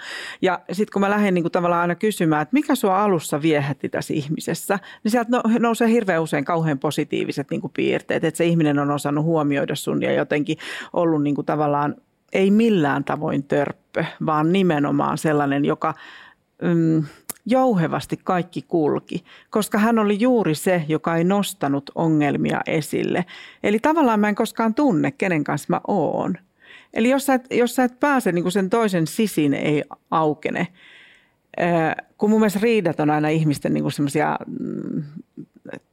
[0.42, 3.88] Ja sitten kun mä lähden niin kuin tavallaan aina kysymään, että mikä sua alussa viehätti
[3.88, 8.44] tässä ihmisessä, niin sieltä no, nousee hirveän usein kauhean positiiviset niin kuin piirteet, että se
[8.44, 10.56] ihminen on osannut huomioida sun ja jotenkin
[10.92, 11.94] ollut niin kuin tavallaan
[12.32, 15.94] ei millään tavoin törppö, vaan nimenomaan sellainen, joka
[16.62, 17.04] mm,
[17.46, 23.24] jouhevasti kaikki kulki, koska hän oli juuri se, joka ei nostanut ongelmia esille.
[23.62, 26.34] Eli tavallaan mä en koskaan tunne, kenen kanssa mä oon.
[26.94, 30.66] Eli jos sä et, jos sä et pääse, niin sen toisen sisin ei aukene,
[32.18, 35.02] kun mun mielestä riidat on aina ihmisten niin semmoisia mm,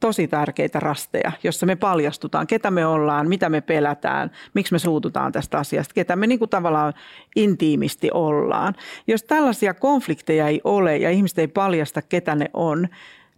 [0.00, 5.32] tosi tärkeitä rasteja, jossa me paljastutaan, ketä me ollaan, mitä me pelätään, miksi me suututaan
[5.32, 6.94] tästä asiasta, ketä me niin kuin tavallaan
[7.36, 8.74] intiimisti ollaan.
[9.06, 12.88] Jos tällaisia konflikteja ei ole ja ihmiset ei paljasta, ketä ne on,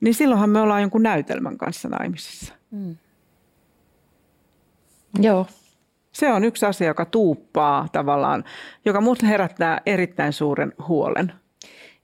[0.01, 2.55] niin silloinhan me ollaan jonkun näytelmän kanssa naimisissa.
[2.71, 2.97] Mm.
[5.21, 5.47] Joo.
[6.13, 8.45] Se on yksi asia, joka tuuppaa tavallaan,
[8.85, 11.33] joka mut herättää erittäin suuren huolen.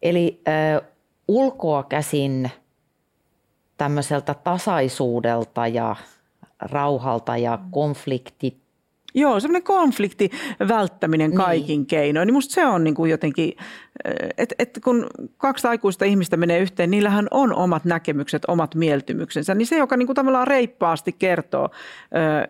[0.02, 0.88] Eli äh,
[1.28, 2.50] ulkoa käsin–
[3.78, 5.96] tämmöiseltä tasaisuudelta ja
[6.60, 8.62] rauhalta ja konflikti.
[9.14, 10.30] Joo, semmoinen konflikti
[10.68, 11.38] välttäminen niin.
[11.38, 11.86] kaikin niin.
[11.86, 12.26] keinoin.
[12.26, 13.52] Niin musta se on niin kuin jotenkin,
[14.38, 15.06] että et kun
[15.36, 19.54] kaksi aikuista ihmistä menee yhteen, niillähän on omat näkemykset, omat mieltymyksensä.
[19.54, 21.70] Niin se, joka niin kuin tavallaan reippaasti kertoo,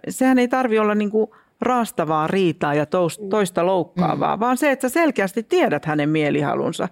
[0.09, 2.87] sehän ei tarvi olla niin kuin raastavaa riitaa ja
[3.31, 4.41] toista loukkaavaa, mm.
[4.41, 6.89] vaan se, että sä selkeästi tiedät hänen mielihalunsa.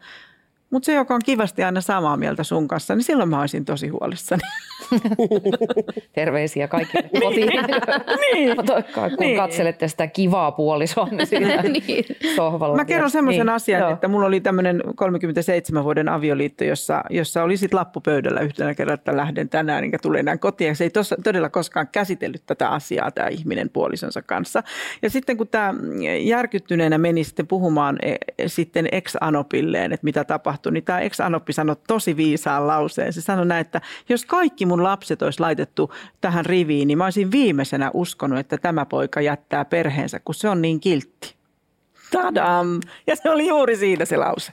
[0.71, 3.89] Mutta se, joka on kivasti aina samaa mieltä sun kanssa, niin silloin mä olisin tosi
[3.89, 4.43] huolissani.
[6.13, 7.49] Terveisiä kaikille kotiin.
[8.33, 8.57] niin.
[8.95, 9.37] kun niin.
[9.37, 12.05] katselette sitä kivaa puolisoa niin siinä niin.
[12.37, 12.77] sohvalla.
[12.77, 13.55] Mä kerron semmoisen niin.
[13.55, 13.91] asian, Joo.
[13.91, 18.95] että mulla oli tämmöinen 37 vuoden avioliitto, jossa, jossa oli sitten lappu pöydällä yhtenä kerran,
[18.95, 20.77] että lähden tänään enkä tule enää kotiin.
[20.77, 24.63] Se ei tossa, todella koskaan käsitellyt tätä asiaa tämä ihminen puolisonsa kanssa.
[25.03, 25.75] Ja sitten kun tämä
[26.21, 28.17] järkyttyneenä meni sitten puhumaan e,
[28.47, 33.13] sitten ex-anopilleen, että mitä tapahtui, niin tämä ex-anoppi sanoi tosi viisaan lauseen.
[33.13, 37.31] Se sanoi näin, että jos kaikki mun lapset olisi laitettu tähän riviin, niin mä olisin
[37.31, 41.35] viimeisenä uskonut, että tämä poika jättää perheensä, kun se on niin kiltti.
[42.11, 42.81] Tadam!
[43.07, 44.53] Ja se oli juuri siinä se lause.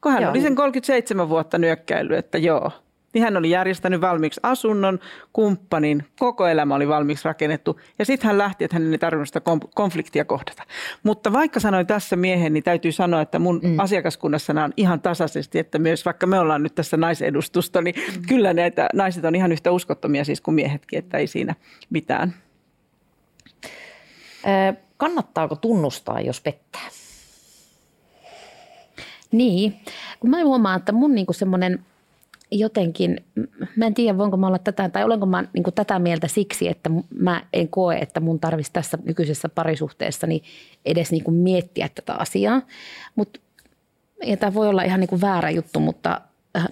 [0.00, 0.30] Kun hän joo.
[0.30, 2.70] oli sen 37 vuotta nyökkäillyt, että joo,
[3.14, 4.98] niin hän oli järjestänyt valmiiksi asunnon,
[5.32, 9.40] kumppanin, koko elämä oli valmiiksi rakennettu ja sitten hän lähti, että hän ei tarvinnut sitä
[9.74, 10.62] konfliktia kohdata.
[11.02, 13.78] Mutta vaikka sanoin tässä miehen, niin täytyy sanoa, että mun mm.
[13.78, 18.22] asiakaskunnassa on ihan tasaisesti, että myös vaikka me ollaan nyt tässä naisedustusta, niin mm.
[18.28, 21.54] kyllä näitä naiset on ihan yhtä uskottomia siis kuin miehetkin, että ei siinä
[21.90, 22.34] mitään.
[24.96, 26.88] Kannattaako tunnustaa, jos pettää?
[29.32, 29.80] Niin,
[30.20, 31.78] kun mä huomaan, että mun niinku semmoinen–
[32.52, 33.24] jotenkin,
[33.76, 36.90] mä en tiedä voinko mä olla tätä, tai olenko mä niin tätä mieltä siksi, että
[37.18, 40.42] mä en koe, että mun tarvitsisi tässä nykyisessä parisuhteessa niin
[40.84, 42.62] edes niin kuin miettiä tätä asiaa.
[43.16, 43.40] Mut,
[44.24, 46.20] ja tämä voi olla ihan niin kuin väärä juttu, mutta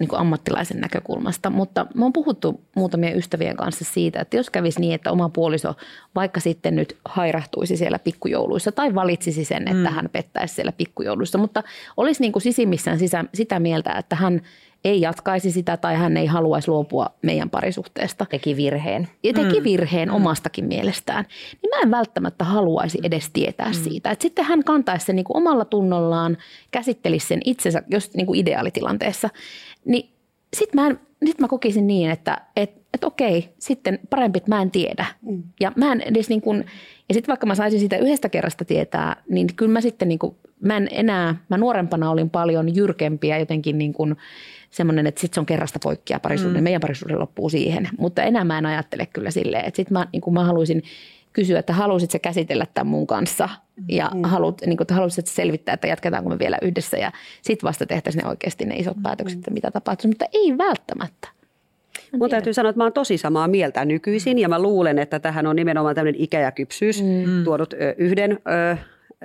[0.01, 4.81] niin kuin ammattilaisen näkökulmasta, mutta me on puhuttu muutamien ystävien kanssa siitä, että jos kävisi
[4.81, 5.75] niin, että oma puoliso
[6.15, 9.95] vaikka sitten nyt hairahtuisi siellä pikkujouluissa tai valitsisi sen, että mm.
[9.95, 11.63] hän pettäisi siellä pikkujouluissa, mutta
[11.97, 12.99] olisi niin kuin sisimmissään
[13.35, 14.41] sitä mieltä, että hän–
[14.85, 18.27] ei jatkaisi sitä tai hän ei haluaisi luopua meidän parisuhteesta.
[18.27, 19.09] Teki virheen.
[19.23, 19.65] Ja teki mm.
[19.65, 20.15] virheen mm.
[20.15, 21.25] omastakin mielestään.
[21.63, 23.75] Niin mä en välttämättä haluaisi edes tietää mm.
[23.75, 24.11] siitä.
[24.11, 26.37] Et sitten hän kantaisi sen niin kuin omalla tunnollaan,
[26.71, 29.29] käsittelisi sen itsensä, jos niin kuin ideaalitilanteessa.
[29.85, 30.11] Niin
[30.57, 34.71] sitten mä, sit mä kokisin niin, että et, et okei, sitten parempi, että mä en
[34.71, 35.07] tiedä.
[35.23, 35.43] Mm.
[35.61, 36.65] Ja mä en edes niin kuin,
[37.09, 40.37] ja sitten vaikka mä saisin sitä yhdestä kerrasta tietää, niin kyllä mä sitten niin kuin,
[40.61, 44.17] mä en enää, mä nuorempana olin paljon jyrkempiä jotenkin niin kuin,
[44.71, 46.65] semmoinen, että sitten se on kerrasta poikkia parisuuden, mm.
[46.65, 47.89] meidän parisuuden loppuu siihen.
[47.99, 50.83] Mutta enää mä en ajattele kyllä silleen, että sitten mä, niin mä haluaisin
[51.33, 53.49] kysyä, että haluaisit käsitellä tämän mun kanssa
[53.89, 54.23] ja mm.
[54.25, 57.13] haluat, niin kuin, että haluaisit selvittää, että jatketaanko me vielä yhdessä ja
[57.43, 59.03] sitten vasta tehtäisiin ne oikeasti ne isot mm.
[59.03, 61.29] päätökset, että mitä tapahtuu, mutta ei välttämättä.
[62.19, 65.47] Mun täytyy sanoa, että mä oon tosi samaa mieltä nykyisin ja mä luulen, että tähän
[65.47, 67.45] on nimenomaan tämmöinen ikä ja kypsyys mm.
[67.45, 68.39] tuonut yhden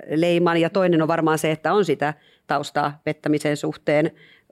[0.07, 2.13] leiman ja toinen on varmaan se, että on sitä
[2.47, 4.11] taustaa pettämisen suhteen,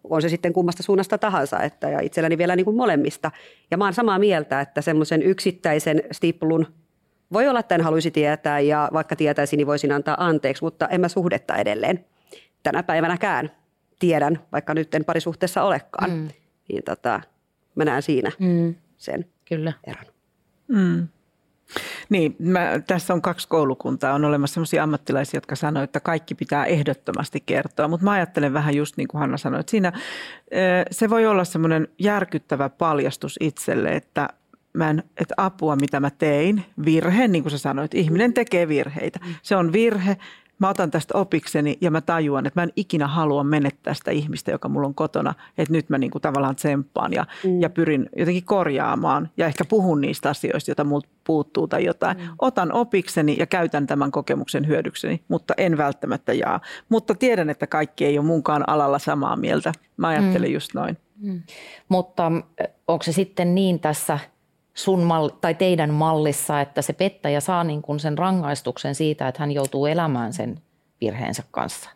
[0.09, 3.31] on se sitten kummasta suunnasta tahansa, että, ja itselläni vielä niin kuin molemmista.
[3.71, 6.67] Ja mä oon samaa mieltä, että semmoisen yksittäisen stiplun
[7.33, 11.01] voi olla, että en haluaisi tietää ja vaikka tietäisin, niin voisin antaa anteeksi, mutta en
[11.01, 12.05] mä suhdetta edelleen
[12.63, 13.51] tänä päivänäkään
[13.99, 16.11] tiedän, vaikka nyt en parisuhteessa olekaan.
[16.11, 16.27] Mm.
[16.69, 17.21] Niin tota,
[17.75, 18.75] mä näen siinä mm.
[18.97, 19.73] sen Kyllä.
[19.83, 20.05] eron.
[20.67, 21.07] Mm.
[22.09, 24.13] Niin, mä, tässä on kaksi koulukuntaa.
[24.13, 27.87] On olemassa sellaisia ammattilaisia, jotka sanoivat, että kaikki pitää ehdottomasti kertoa.
[27.87, 29.91] Mutta mä ajattelen vähän just niin kuin Hanna sanoi, että siinä
[30.91, 34.29] se voi olla semmoinen järkyttävä paljastus itselle, että
[34.73, 39.19] mä en, että apua mitä mä tein, virhe, niin kuin sä sanoit, ihminen tekee virheitä.
[39.41, 40.17] Se on virhe,
[40.59, 44.51] mä otan tästä opikseni ja mä tajuan, että mä en ikinä halua menettää sitä ihmistä,
[44.51, 45.33] joka mulla on kotona.
[45.57, 47.61] Että nyt mä niinku tavallaan tsemppaan ja, mm.
[47.61, 52.17] ja pyrin jotenkin korjaamaan ja ehkä puhun niistä asioista, joita multa puuttuu tai jotain.
[52.17, 52.23] Mm.
[52.39, 56.61] Otan opikseni ja käytän tämän kokemuksen hyödykseni, mutta en välttämättä jaa.
[56.89, 59.71] Mutta tiedän, että kaikki ei ole munkaan alalla samaa mieltä.
[59.97, 60.53] Mä ajattelen mm.
[60.53, 60.97] just noin.
[61.21, 61.41] Mm.
[61.89, 62.31] Mutta
[62.87, 64.19] onko se sitten niin tässä–
[64.73, 69.39] sun mal, tai teidän mallissa, että se pettäjä saa niin kuin sen rangaistuksen siitä, että
[69.39, 70.61] hän joutuu elämään sen
[71.01, 71.89] virheensä kanssa?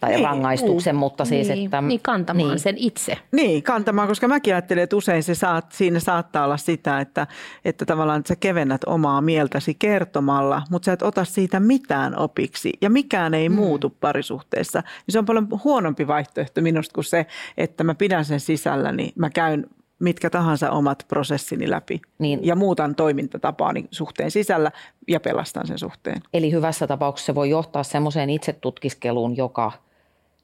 [0.00, 1.80] Tai niin, rangaistuksen, niin, mutta siis, niin, että...
[1.80, 2.58] Niin, kantamaan niin.
[2.58, 3.18] sen itse.
[3.32, 7.26] Niin, kantamaan, koska mäkin ajattelen, että usein se saat, siinä saattaa olla sitä, että,
[7.64, 12.72] että tavallaan että sä kevennät omaa mieltäsi kertomalla, mutta sä et ota siitä mitään opiksi
[12.80, 13.54] ja mikään ei mm.
[13.54, 14.80] muutu parisuhteessa.
[14.80, 19.12] Niin se on paljon huonompi vaihtoehto minusta kuin se, että mä pidän sen sisällä, niin
[19.16, 19.66] mä käyn
[20.02, 22.40] mitkä tahansa omat prosessini läpi niin.
[22.42, 24.72] ja muutan toimintatapaani suhteen sisällä
[25.08, 26.22] ja pelastan sen suhteen.
[26.34, 29.72] Eli hyvässä tapauksessa se voi johtaa semmoiseen itsetutkiskeluun, joka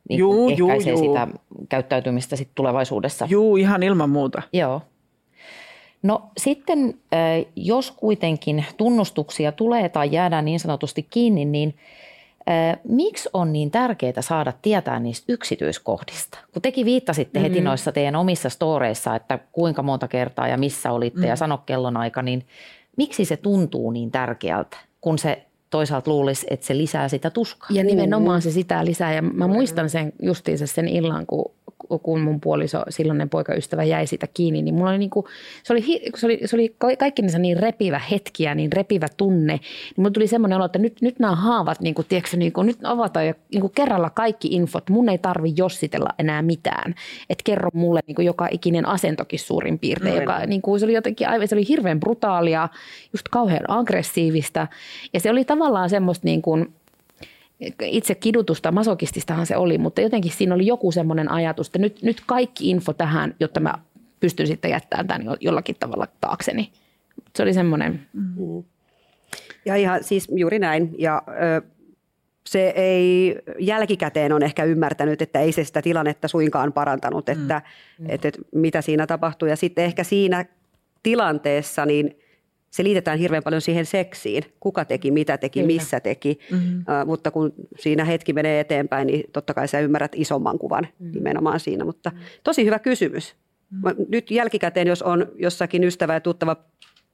[0.09, 1.67] niin juu, ehkäisee juu, sitä juu.
[1.69, 3.27] käyttäytymistä sit tulevaisuudessa.
[3.31, 4.43] Joo, ihan ilman muuta.
[4.53, 4.83] Joo.
[6.03, 6.95] No sitten,
[7.57, 11.75] jos kuitenkin tunnustuksia tulee tai jäädään niin sanotusti kiinni, niin–
[12.89, 16.39] Miksi on niin tärkeää saada tietää niistä yksityiskohdista?
[16.53, 17.65] Kun tekin viittasitte heti mm-hmm.
[17.65, 21.27] noissa teidän omissa storeissa, että kuinka monta kertaa ja missä olitte mm.
[21.27, 22.47] ja sano kellonaika, niin
[22.97, 27.69] miksi se tuntuu niin tärkeältä, kun se toisaalta luulisi, että se lisää sitä tuskaa.
[27.73, 29.15] Ja nimenomaan se sitä lisää.
[29.15, 31.53] Ja mä muistan sen justiinsa sen illan, kun
[32.03, 35.27] kun mun puoliso, silloinen poikaystävä jäi sitä kiinni, niin mulla oli niin kuin,
[35.63, 35.83] se oli,
[36.17, 39.63] se oli, se oli kaikkinensa niin repivä hetki ja niin repivä tunne, niin
[39.97, 42.79] mulla tuli semmoinen olo, että nyt, nyt nämä haavat, niin kuin, tiedätkö, niin kuin, nyt
[42.83, 46.95] avataan ja niin kuin kerralla kaikki infot, mun ei tarvi jossitella enää mitään,
[47.31, 50.87] että kerro mulle niin kuin joka ikinen asentokin suurin piirtein, no, joka niin kuin, se
[50.87, 52.69] oli jotenkin aivan, se oli hirveän brutaalia,
[53.13, 54.67] just kauhean aggressiivista.
[55.13, 55.58] Ja se oli tavallaan
[55.89, 56.75] semmoista niin kuin,
[57.83, 62.23] itse kidutusta, masokististahan se oli, mutta jotenkin siinä oli joku semmoinen ajatus, että nyt, nyt
[62.27, 63.75] kaikki info tähän, jotta mä
[64.21, 66.73] pystyn sitten jättämään tämän jollakin tavalla taakseni.
[67.37, 68.07] Se oli semmoinen.
[68.13, 68.65] Mm.
[69.65, 70.95] Ja ihan siis juuri näin.
[70.99, 71.63] Ja ö,
[72.47, 77.63] se ei jälkikäteen on ehkä ymmärtänyt, että ei se sitä tilannetta suinkaan parantanut, että,
[77.99, 78.11] mm.
[78.11, 79.51] että, että mitä siinä tapahtui.
[79.51, 80.45] Ja sitten ehkä siinä
[81.03, 82.17] tilanteessa niin–
[82.71, 84.43] se liitetään hirveän paljon siihen seksiin.
[84.61, 85.67] Kuka teki, mitä teki, Kyllä.
[85.67, 86.39] missä teki.
[86.51, 86.79] Mm-hmm.
[86.79, 91.15] Uh, mutta kun siinä hetki menee eteenpäin, niin totta kai sä ymmärrät isomman kuvan mm-hmm.
[91.15, 91.85] nimenomaan siinä.
[91.85, 92.13] Mutta
[92.45, 93.37] tosi hyvä kysymys.
[93.71, 94.07] Mm-hmm.
[94.09, 96.57] Nyt jälkikäteen, jos on jossakin ystävä ja tuttava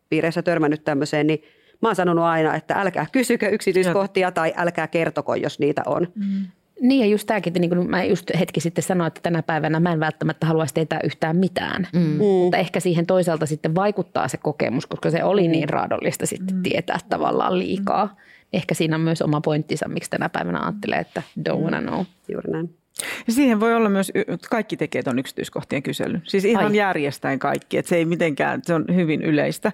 [0.08, 1.42] piireissä törmännyt tämmöiseen, niin
[1.82, 6.08] mä oon sanonut aina, että älkää kysykö yksityiskohtia tai älkää kertoko, jos niitä on.
[6.14, 6.46] Mm-hmm.
[6.84, 9.80] Niin ja just tämäkin, että niin kuin mä just hetki sitten sanoin, että tänä päivänä
[9.80, 11.88] mä en välttämättä haluaisi tietää yhtään mitään.
[11.92, 12.00] Mm.
[12.00, 12.16] mm.
[12.16, 15.52] Mutta ehkä siihen toisaalta sitten vaikuttaa se kokemus, koska se oli mm.
[15.52, 16.62] niin raadollista sitten mm.
[16.62, 18.06] tietää tavallaan liikaa.
[18.06, 18.12] Mm.
[18.52, 22.04] Ehkä siinä on myös oma pointtinsa, miksi tänä päivänä ajattelee, että don't wanna know.
[22.28, 22.74] Juuri näin.
[23.26, 24.12] Ja siihen voi olla myös,
[24.50, 26.22] kaikki tekee tuon yksityiskohtien kyselyn.
[26.24, 26.76] Siis ihan Ai.
[26.76, 29.72] järjestäen kaikki, että se ei mitenkään, se on hyvin yleistä.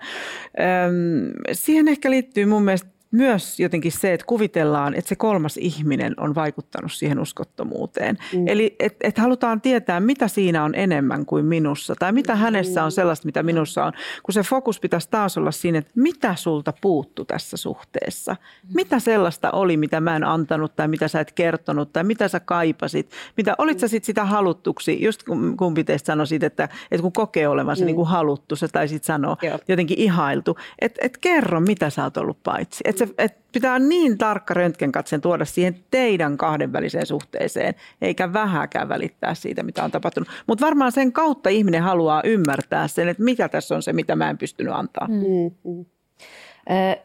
[0.61, 6.15] Öm, siihen ehkä liittyy mun mielestä myös jotenkin se, että kuvitellaan, että se kolmas ihminen
[6.17, 8.19] on vaikuttanut siihen uskottomuuteen.
[8.33, 8.49] Mm.
[8.49, 12.93] Eli että et halutaan tietää, mitä siinä on enemmän kuin minussa tai mitä hänessä on
[12.93, 13.93] sellaista, mitä minussa on.
[14.23, 18.37] Kun se fokus pitäisi taas olla siinä, että mitä sulta puuttu tässä suhteessa.
[18.75, 22.41] Mitä sellaista oli, mitä mä en antanut tai mitä sä et kertonut tai mitä sä
[22.41, 23.11] kaipasit.
[23.37, 25.23] Mitä, olit sä sit sitä haluttuksi, just
[25.59, 27.87] kumpi teistä sanoi siitä, että, että kun kokee olevansa mm.
[27.87, 29.59] niin kuin haluttu, sä taisit sanoa Joo.
[29.69, 30.59] jotenkin ihailtu.
[30.79, 32.85] Että et kerro, mitä sä oot ollut paitsi.
[32.85, 39.35] Et se, et pitää niin tarkka röntgenkatseen tuoda siihen teidän kahdenväliseen suhteeseen, eikä vähäkään välittää
[39.35, 40.29] siitä, mitä on tapahtunut.
[40.47, 44.31] Mutta varmaan sen kautta ihminen haluaa ymmärtää sen, että mikä tässä on se, mitä mä
[44.31, 45.09] en pystynyt antaa.
[45.09, 45.85] Mm-hmm.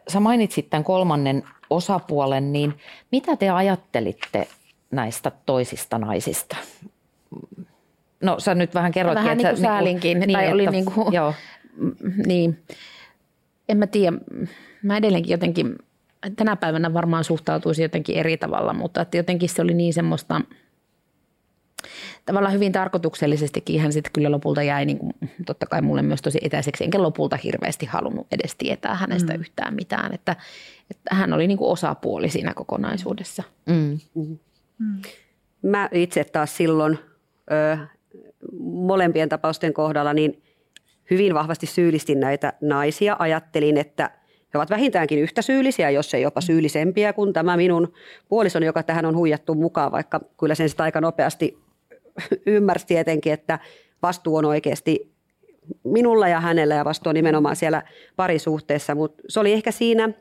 [0.08, 2.74] Sä mainitsit tämän kolmannen osapuolen, niin
[3.12, 4.48] mitä te ajattelitte
[4.92, 6.58] näistä toisista naisista?
[8.22, 9.24] No sä nyt vähän kerroitkin.
[9.24, 10.20] Vähän niin kuin niinku- säälinkin.
[10.20, 11.34] Niin, tai oli niin kuin, joo.
[12.26, 12.64] niin.
[13.70, 14.18] En mä tiedä.
[14.84, 15.76] Mä edelleenkin jotenkin
[16.36, 20.42] tänä päivänä varmaan suhtautuisi jotenkin eri tavalla, mutta että jotenkin se oli niin semmoista,
[22.26, 25.14] tavallaan hyvin tarkoituksellisestikin hän sitten kyllä lopulta jäi niin kuin,
[25.46, 29.40] totta kai mulle myös tosi etäiseksi, enkä lopulta hirveästi halunnut edes tietää hänestä mm.
[29.40, 30.36] yhtään mitään, että,
[30.92, 33.44] että hän oli niin kuin osapuoli siinä kokonaisuudessa.
[33.66, 34.00] Mm.
[34.16, 34.38] Mm.
[35.62, 37.00] Mä itse taas silloin
[37.52, 37.78] ö,
[38.62, 40.44] molempien tapausten kohdalla niin
[41.10, 43.16] hyvin vahvasti syyllistin näitä naisia.
[43.20, 44.12] Ajattelin, että
[44.56, 47.94] he ovat vähintäänkin yhtä syyllisiä, jos ei jopa syyllisempiä kuin tämä minun
[48.30, 51.58] puolisoni, joka tähän on huijattu mukaan, vaikka kyllä sen sitä aika nopeasti
[52.46, 53.60] ymmärsi tietenkin, että
[54.02, 55.12] vastuu on oikeasti
[55.84, 57.84] minulla ja hänellä ja vastuu on nimenomaan siellä
[58.16, 60.10] parisuhteessa, mutta se oli ehkä siinä–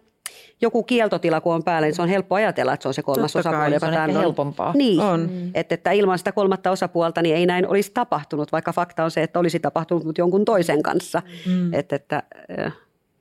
[0.61, 3.33] joku kieltotila, kun on päällä, niin se on helppo ajatella, että se on se kolmas
[3.33, 4.11] Totta osapuoli, joka on.
[4.11, 4.73] helpompaa.
[4.77, 5.31] Niin, on.
[5.55, 9.23] Että, että ilman sitä kolmatta osapuolta niin ei näin olisi tapahtunut, vaikka fakta on se,
[9.23, 11.23] että olisi tapahtunut mutta jonkun toisen kanssa.
[11.47, 11.75] Mm.
[11.75, 12.23] Että, että,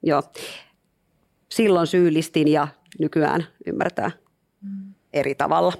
[0.03, 0.24] joo.
[1.54, 2.68] Silloin syyllistin ja
[2.99, 4.12] nykyään ymmärtää
[4.62, 4.93] mm.
[5.14, 5.74] eri tavalla.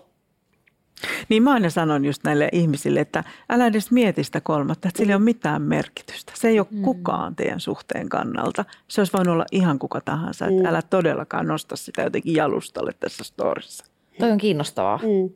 [1.30, 5.12] Niin mä aina sanon just näille ihmisille, että älä edes mieti sitä kolmatta, että sillä
[5.12, 6.34] ei ole mitään merkitystä.
[6.36, 6.82] Se ei ole mm.
[6.82, 8.66] kukaan teidän suhteen kannalta.
[8.88, 10.46] Se olisi voinut olla ihan kuka tahansa.
[10.46, 10.66] Että mm.
[10.66, 13.86] älä todellakaan nosta sitä jotenkin jalustalle tässä storissa.
[14.20, 15.00] Toi on kiinnostavaa.
[15.04, 15.36] Mm.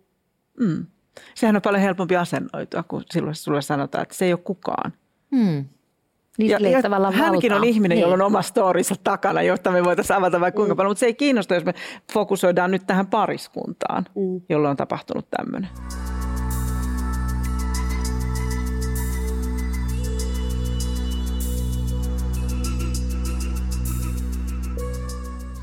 [0.68, 0.86] Mm.
[1.36, 4.94] Sehän on paljon helpompi asennoitua, kun silloin sulle sanotaan, että se ei ole kukaan.
[5.32, 5.66] Mm.
[6.38, 8.02] Niin ja, ja hänkin on ihminen, niin.
[8.02, 10.78] jolla on oma storinsa takana, jotta me voitaisiin avata vaikka kuinka mm.
[10.78, 11.74] paljon, mutta se ei kiinnosta, jos me
[12.14, 14.42] fokusoidaan nyt tähän pariskuntaan, mm.
[14.50, 15.70] jolloin on tapahtunut tämmöinen.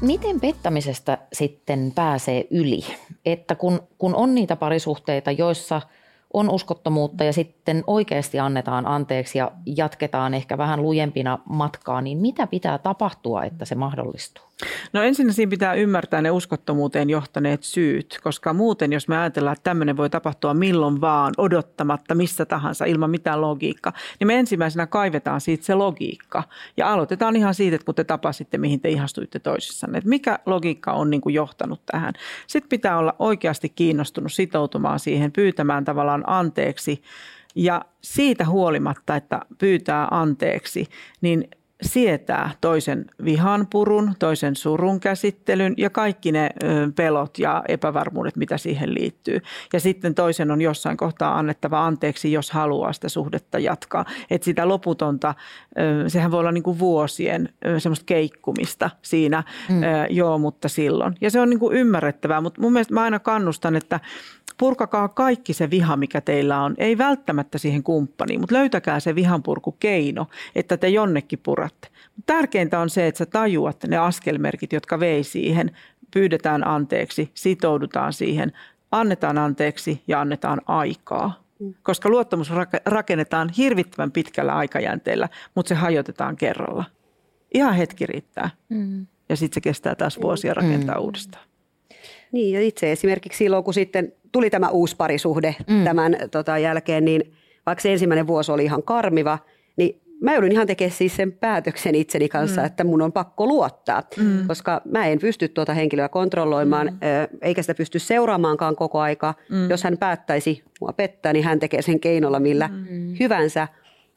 [0.00, 2.80] Miten pettämisestä sitten pääsee yli?
[3.26, 5.82] Että kun, kun on niitä parisuhteita, joissa–
[6.34, 12.46] on uskottomuutta ja sitten oikeasti annetaan anteeksi ja jatketaan ehkä vähän lujempina matkaa, niin mitä
[12.46, 14.44] pitää tapahtua, että se mahdollistuu?
[14.92, 19.70] No ensin siinä pitää ymmärtää ne uskottomuuteen johtaneet syyt, koska muuten jos me ajatellaan, että
[19.70, 25.40] tämmöinen voi tapahtua milloin vaan, odottamatta, missä tahansa, ilman mitään logiikkaa, niin me ensimmäisenä kaivetaan
[25.40, 26.42] siitä se logiikka.
[26.76, 30.92] Ja aloitetaan ihan siitä, että kun te tapasitte, mihin te ihastuitte toisissanne, että mikä logiikka
[30.92, 32.14] on niin kuin johtanut tähän.
[32.46, 37.02] Sitten pitää olla oikeasti kiinnostunut sitoutumaan siihen, pyytämään tavallaan anteeksi
[37.54, 40.86] ja siitä huolimatta, että pyytää anteeksi,
[41.20, 41.48] niin
[41.82, 46.50] sietää toisen vihan purun, toisen surun käsittelyn ja kaikki ne
[46.96, 49.40] pelot ja epävarmuudet, mitä siihen liittyy.
[49.72, 54.04] Ja sitten toisen on jossain kohtaa annettava anteeksi, jos haluaa sitä suhdetta jatkaa.
[54.30, 55.34] Että sitä loputonta,
[56.06, 57.48] sehän voi olla niin kuin vuosien
[57.78, 59.80] semmoista keikkumista siinä, mm.
[60.10, 61.14] joo, mutta silloin.
[61.20, 64.00] Ja se on niin kuin ymmärrettävää, mutta mun mielestä mä aina kannustan, että
[64.58, 66.74] purkakaa kaikki se viha, mikä teillä on.
[66.78, 71.88] Ei välttämättä siihen kumppaniin, mutta löytäkää se vihanpurkukeino, että te jonnekin puratte.
[72.26, 75.70] Tärkeintä on se, että sä tajuat ne askelmerkit, jotka vei siihen.
[76.10, 78.52] Pyydetään anteeksi, sitoudutaan siihen,
[78.92, 81.44] annetaan anteeksi ja annetaan aikaa.
[81.82, 82.52] Koska luottamus
[82.86, 86.84] rakennetaan hirvittävän pitkällä aikajänteellä, mutta se hajotetaan kerralla.
[87.54, 88.50] Ihan hetki riittää.
[88.68, 89.06] Mm.
[89.28, 91.02] Ja sitten se kestää taas vuosia rakentaa mm.
[91.02, 91.44] uudestaan.
[92.32, 95.84] Niin ja itse esimerkiksi silloin, kun sitten tuli tämä uusi parisuhde mm.
[95.84, 97.32] tämän tota, jälkeen, niin
[97.66, 99.38] vaikka se ensimmäinen vuosi oli ihan karmiva,
[99.76, 102.66] niin mä joudun ihan tekemään siis sen päätöksen itseni kanssa, mm.
[102.66, 104.46] että mun on pakko luottaa, mm.
[104.46, 107.38] koska mä en pysty tuota henkilöä kontrolloimaan, mm.
[107.42, 109.34] eikä sitä pysty seuraamaankaan koko aika.
[109.50, 109.70] Mm.
[109.70, 113.16] Jos hän päättäisi mua pettää, niin hän tekee sen keinolla millä mm.
[113.20, 113.68] hyvänsä.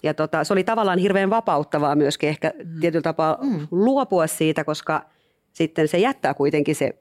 [0.04, 2.80] Ja tota, se oli tavallaan hirveän vapauttavaa myöskin ehkä mm.
[2.80, 3.68] tietyllä tapaa mm.
[3.72, 5.02] luopua siitä, koska
[5.54, 6.94] sitten se jättää kuitenkin se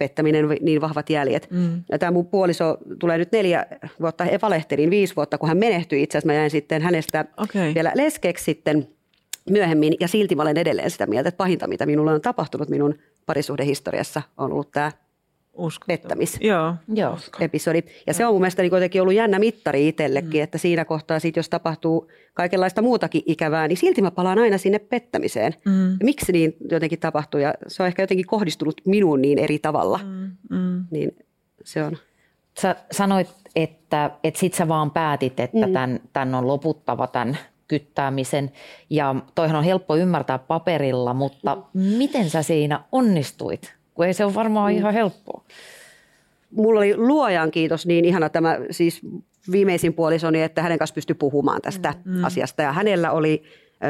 [0.00, 1.48] pettäminen, niin vahvat jäljet.
[1.50, 1.82] Mm.
[1.92, 3.66] Ja tämä mun puoliso tulee nyt neljä
[4.00, 6.26] vuotta, he valehtelin viisi vuotta, kun hän menehtyi itse asiassa.
[6.26, 7.74] Mä jäin sitten hänestä okay.
[7.74, 8.88] vielä leskeksi sitten
[9.50, 12.94] myöhemmin ja silti mä olen edelleen sitä mieltä, että pahinta mitä minulle on tapahtunut minun
[13.26, 14.92] parisuhdehistoriassa on ollut tämä
[15.86, 17.82] pettämisepisodi.
[18.06, 20.42] Ja se on mun mielestä niin kuitenkin ollut jännä mittari itsellekin, mm.
[20.42, 24.78] että siinä kohtaa sit, jos tapahtuu kaikenlaista muutakin ikävää, niin silti mä palaan aina sinne
[24.78, 25.54] pettämiseen.
[25.64, 25.90] Mm.
[25.90, 30.00] Ja miksi niin jotenkin tapahtuu ja se on ehkä jotenkin kohdistunut minuun niin eri tavalla.
[30.04, 30.30] Mm.
[30.50, 30.84] Mm.
[30.90, 31.16] Niin
[31.64, 31.96] se on.
[32.60, 35.72] Sä sanoit, että, että sit sä vaan päätit, että mm.
[35.72, 37.38] tämän, tämän on loputtava tämän
[37.68, 38.52] kyttäämisen.
[38.90, 41.82] Ja toihan on helppo ymmärtää paperilla, mutta mm.
[41.82, 43.79] miten sä siinä onnistuit?
[44.00, 44.78] Kun ei se ole varmaan mm.
[44.78, 45.44] ihan helppoa.
[46.50, 49.00] Mulla oli luojan kiitos niin ihana tämä siis
[49.50, 52.16] viimeisin puolisoni, että hänen kanssa pystyi puhumaan tästä mm.
[52.16, 52.24] mm.
[52.24, 52.62] asiasta.
[52.62, 53.42] Ja hänellä oli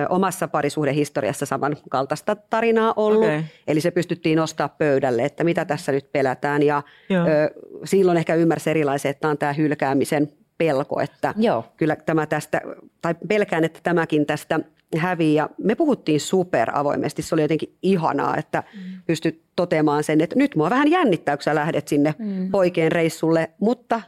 [0.09, 3.25] omassa parisuhdehistoriassa samankaltaista tarinaa ollut.
[3.25, 3.43] Okay.
[3.67, 6.63] Eli se pystyttiin nostaa pöydälle, että mitä tässä nyt pelätään.
[6.63, 7.51] Ja ö,
[7.85, 11.65] silloin ehkä ymmärsi erilaisen, että tämä on tämä hylkäämisen pelko, että Joo.
[11.77, 12.61] kyllä tämä tästä,
[13.03, 14.61] tai pelkään, että tämäkin tästä
[14.97, 15.49] häviää.
[15.59, 17.22] Me puhuttiin super avoimesti.
[17.22, 18.80] Se oli jotenkin ihanaa, että mm.
[19.07, 22.51] pystyt toteamaan sen, että nyt mua vähän jännittää, kun sä lähdet sinne mm.
[22.51, 24.01] poikien reissulle, mutta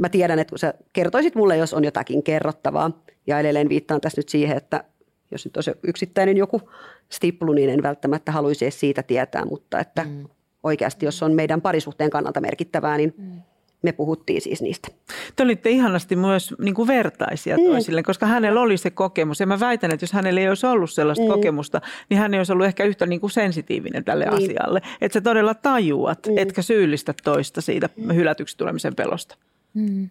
[0.00, 3.02] mä tiedän, että kun sä kertoisit mulle, jos on jotakin kerrottavaa.
[3.26, 4.84] Ja edelleen viittaan tässä nyt siihen, että
[5.30, 6.70] jos nyt olisi yksittäinen joku
[7.08, 10.24] stiplu, niin en välttämättä haluaisi edes siitä tietää, mutta että mm.
[10.62, 13.42] oikeasti jos on meidän parisuhteen kannalta merkittävää, niin mm
[13.82, 14.88] me puhuttiin siis niistä.
[15.36, 17.64] Te olitte ihanasti myös niin kuin vertaisia mm.
[17.64, 19.40] toisille, koska hänellä oli se kokemus.
[19.40, 21.30] Ja mä väitän, että jos hänellä ei olisi ollut sellaista mm.
[21.30, 24.34] kokemusta, niin hän ei olisi ollut ehkä yhtä niin kuin sensitiivinen tälle niin.
[24.34, 24.82] asialle.
[25.00, 26.38] Että sä todella tajuat, mm.
[26.38, 28.14] etkä syyllistä toista siitä mm.
[28.14, 29.36] hylätyksi tulemisen pelosta.
[29.74, 30.10] Mm.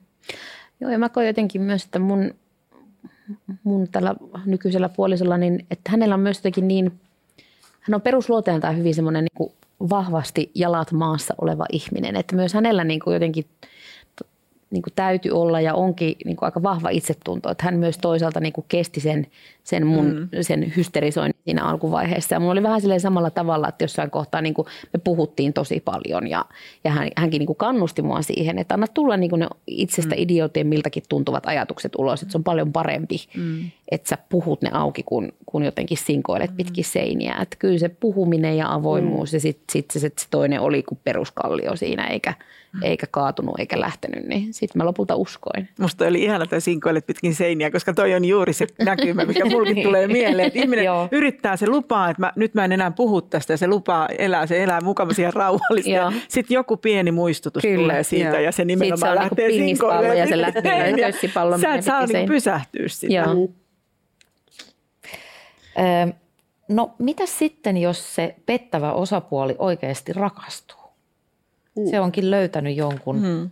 [0.79, 2.33] Joo, ja mä koen jotenkin myös, että mun,
[3.63, 4.15] mun tällä
[4.45, 6.99] nykyisellä puolisolla, niin että hänellä on myös jotenkin niin,
[7.79, 12.15] hän on perusluoteeltaan hyvin semmoinen niin vahvasti jalat maassa oleva ihminen.
[12.15, 13.45] Että myös hänellä niin kuin jotenkin
[14.71, 17.49] niin kuin täytyy olla ja onkin niin kuin aika vahva itsetunto.
[17.49, 19.27] Että hän myös toisaalta niin kuin kesti sen,
[19.67, 20.29] sen mun mm.
[20.41, 22.35] sen hysterisoinnin siinä alkuvaiheessa.
[22.35, 25.79] Ja mulla oli vähän silleen samalla tavalla, että jossain kohtaa niin kuin me puhuttiin tosi
[25.79, 26.45] paljon ja,
[26.83, 30.15] ja hän, hänkin niin kuin kannusti mua siihen, että anna tulla niin kuin ne itsestä
[30.15, 30.21] mm.
[30.21, 32.21] idiotien miltäkin tuntuvat ajatukset ulos.
[32.21, 33.71] Että se on paljon parempi, mm.
[33.91, 36.57] että sä puhut ne auki, kun, kun jotenkin sinkoilet mm.
[36.57, 37.37] pitkin seiniä.
[37.41, 39.35] Että kyllä se puhuminen ja avoimuus mm.
[39.35, 42.33] ja sitten sit se, se toinen oli kuin peruskallio siinä, eikä–
[42.83, 45.69] eikä kaatunut eikä lähtenyt, niin sitten mä lopulta uskoin.
[45.79, 49.83] Musta oli ihana, että sinkoilet pitkin seiniä, koska toi on juuri se näkymä, mikä mulkin
[49.83, 50.47] tulee mieleen.
[50.47, 53.67] Että ihminen yrittää, se lupaa, että mä, nyt mä en enää puhu tästä ja se
[53.67, 56.25] lupaa elää, se elää mukavasti ja rauhallisesti.
[56.27, 58.39] sitten joku pieni muistutus Kyllä, tulee siitä joo.
[58.39, 60.17] ja se nimenomaan se lähtee niin sinkoilemaan.
[60.17, 61.57] ja se lähtee kössipallo.
[61.57, 63.13] Sä et saa niin pysähtyä sitä.
[63.13, 63.35] Joo.
[63.35, 63.53] Mm.
[66.69, 70.81] No mitä sitten, jos se pettävä osapuoli oikeasti rakastuu?
[71.77, 71.89] Mm.
[71.89, 73.49] Se onkin löytänyt jonkun, mm.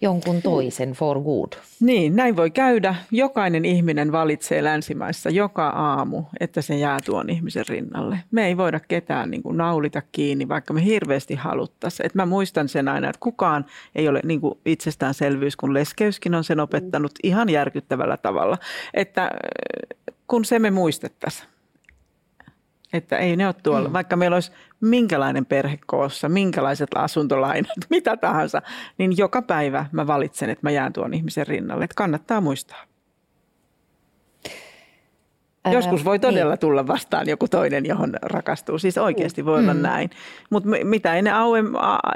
[0.00, 1.52] Jonkun toisen for good.
[1.80, 2.94] Niin, näin voi käydä.
[3.10, 8.18] Jokainen ihminen valitsee länsimaissa joka aamu, että se jää tuon ihmisen rinnalle.
[8.30, 12.06] Me ei voida ketään niin kuin naulita kiinni, vaikka me hirveästi haluttaisiin.
[12.06, 16.44] Et mä muistan sen aina, että kukaan ei ole niin kuin itsestäänselvyys, kun leskeyskin on
[16.44, 18.58] sen opettanut ihan järkyttävällä tavalla.
[18.94, 19.30] Että
[20.26, 21.49] kun se me muistettaisiin
[22.92, 23.92] että ei ne ole tuolla, mm.
[23.92, 28.62] vaikka meillä olisi minkälainen perhe koossa, minkälaiset asuntolainat, mitä tahansa,
[28.98, 31.84] niin joka päivä mä valitsen, että mä jään tuon ihmisen rinnalle.
[31.84, 32.89] Että kannattaa muistaa.
[35.64, 36.60] Ää, Joskus voi todella niin.
[36.60, 38.78] tulla vastaan joku toinen, johon rakastuu.
[38.78, 39.80] Siis oikeasti voi olla mm.
[39.80, 40.10] näin.
[40.50, 41.66] Mutta mitä auem,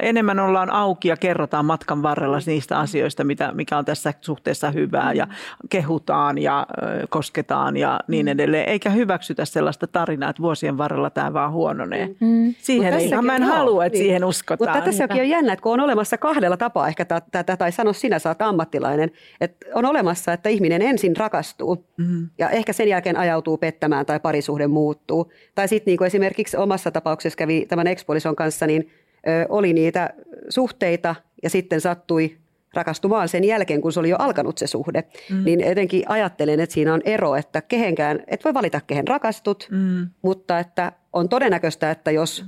[0.03, 5.13] enemmän ollaan auki ja kerrotaan matkan varrella niistä asioista, mitä, mikä on tässä suhteessa hyvää
[5.13, 5.27] ja
[5.71, 6.67] kehutaan ja
[7.09, 8.31] kosketaan ja niin mm.
[8.31, 8.69] edelleen.
[8.69, 12.07] Eikä hyväksytä sellaista tarinaa, että vuosien varrella tämä vaan huononee.
[12.21, 12.55] Mm.
[12.59, 14.05] Siihen ei, mä en halua, että niin.
[14.05, 14.71] siihen uskotaan.
[14.77, 18.19] Mutta tässäkin on jännä, että kun on olemassa kahdella tapaa ehkä tätä, tai sano sinä,
[18.19, 22.29] sä oot ammattilainen, että on olemassa, että ihminen ensin rakastuu mm.
[22.39, 25.33] ja ehkä sen jälkeen ajaa ajautuu pettämään tai parisuhde muuttuu.
[25.55, 28.91] Tai sitten niin kuin esimerkiksi omassa tapauksessa kävi tämän ekspuolison kanssa, niin
[29.27, 30.11] ö, oli niitä
[30.49, 32.37] suhteita ja sitten sattui
[32.75, 35.05] rakastumaan sen jälkeen, kun se oli jo alkanut se suhde.
[35.31, 35.45] Mm.
[35.45, 40.09] Niin etenkin ajattelen, että siinä on ero, että kehenkään, et voi valita kehen rakastut, mm.
[40.23, 42.45] mutta että on todennäköistä, että jos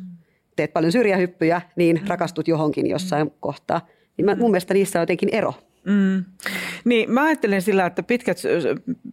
[0.57, 3.87] teet paljon syrjähyppyjä, niin rakastut johonkin jossain kohtaa.
[4.17, 5.55] Niin mä, mun mielestä niissä on jotenkin ero.
[5.85, 6.25] Mm.
[6.87, 8.39] Niin, mä ajattelen sillä, että pitkät,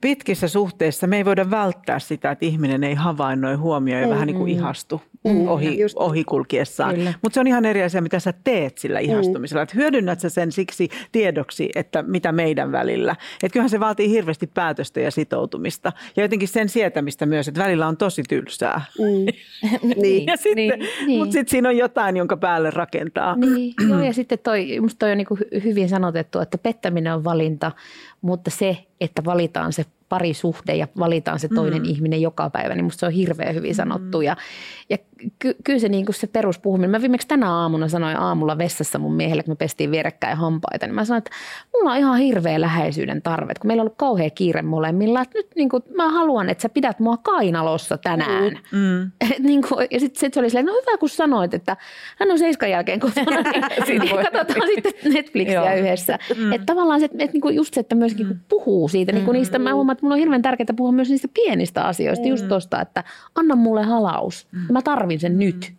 [0.01, 4.27] pitkissä suhteissa me ei voida välttää sitä, että ihminen ei havainnoi, huomioi ja mm, vähän
[4.27, 4.57] niin kuin mm.
[4.57, 6.95] ihastu mm, ohi, ohikulkiessaan.
[7.21, 9.05] Mutta se on ihan eri asia, mitä sä teet sillä mm.
[9.05, 9.61] ihastumisella.
[9.61, 9.63] Mm.
[9.63, 13.15] Että hyödynnät sä sen siksi tiedoksi, että mitä meidän välillä.
[13.43, 15.91] Että kyllähän se vaatii hirveästi päätöstä ja sitoutumista.
[16.15, 18.81] Ja jotenkin sen sietämistä myös, että välillä on tosi tylsää.
[18.99, 19.25] Mm.
[20.01, 20.25] niin.
[20.25, 21.19] ja sitten, niin, niin.
[21.19, 23.35] Mutta sitten siinä on jotain, jonka päälle rakentaa.
[23.35, 27.62] Niin, joo, ja sitten toi, musta toi on niin hyvin sanotettu, että pettäminen on valinta,
[28.21, 31.89] mutta se, että valitaan se parisuhde ja valitaan se toinen mm.
[31.89, 34.17] ihminen joka päivä, niin musta se on hirveän hyvin sanottu.
[34.17, 34.23] Mm.
[34.23, 34.37] Ja,
[34.89, 34.97] ja
[35.39, 39.43] ky, kyllä se, niin se peruspuhuminen, mä viimeksi tänä aamuna sanoin aamulla vessassa mun miehelle,
[39.43, 41.31] kun me pestiin vierekkäin hampaita, niin mä sanoin, että
[41.73, 45.47] mulla on ihan hirveä läheisyyden tarve, kun meillä on ollut kauhea kiire molemmilla, että nyt
[45.55, 48.59] niin kuin, mä haluan, että sä pidät mua kainalossa tänään.
[48.71, 48.79] Mm.
[48.79, 49.11] mm.
[49.47, 51.77] niin kuin, ja sitten sit se oli silleen, no hyvä kun sanoit, että
[52.19, 53.31] hän on seiskan jälkeen kotona,
[53.87, 56.19] niin, niin katsotaan sitten Netflixiä yhdessä.
[56.37, 56.53] Mm.
[56.53, 58.39] Että tavallaan se, että, että niin just se, että myöskin mm.
[58.49, 61.27] puhuu siitä, niin kuin niistä, mä huomaan, että mulla on hirveän tärkeää puhua myös niistä
[61.33, 62.29] pienistä asioista, mm.
[62.29, 63.03] just tuosta, että
[63.35, 64.73] anna mulle halaus, mm.
[64.73, 64.81] mä
[65.13, 65.39] tarvin sen mm.
[65.39, 65.73] nyt.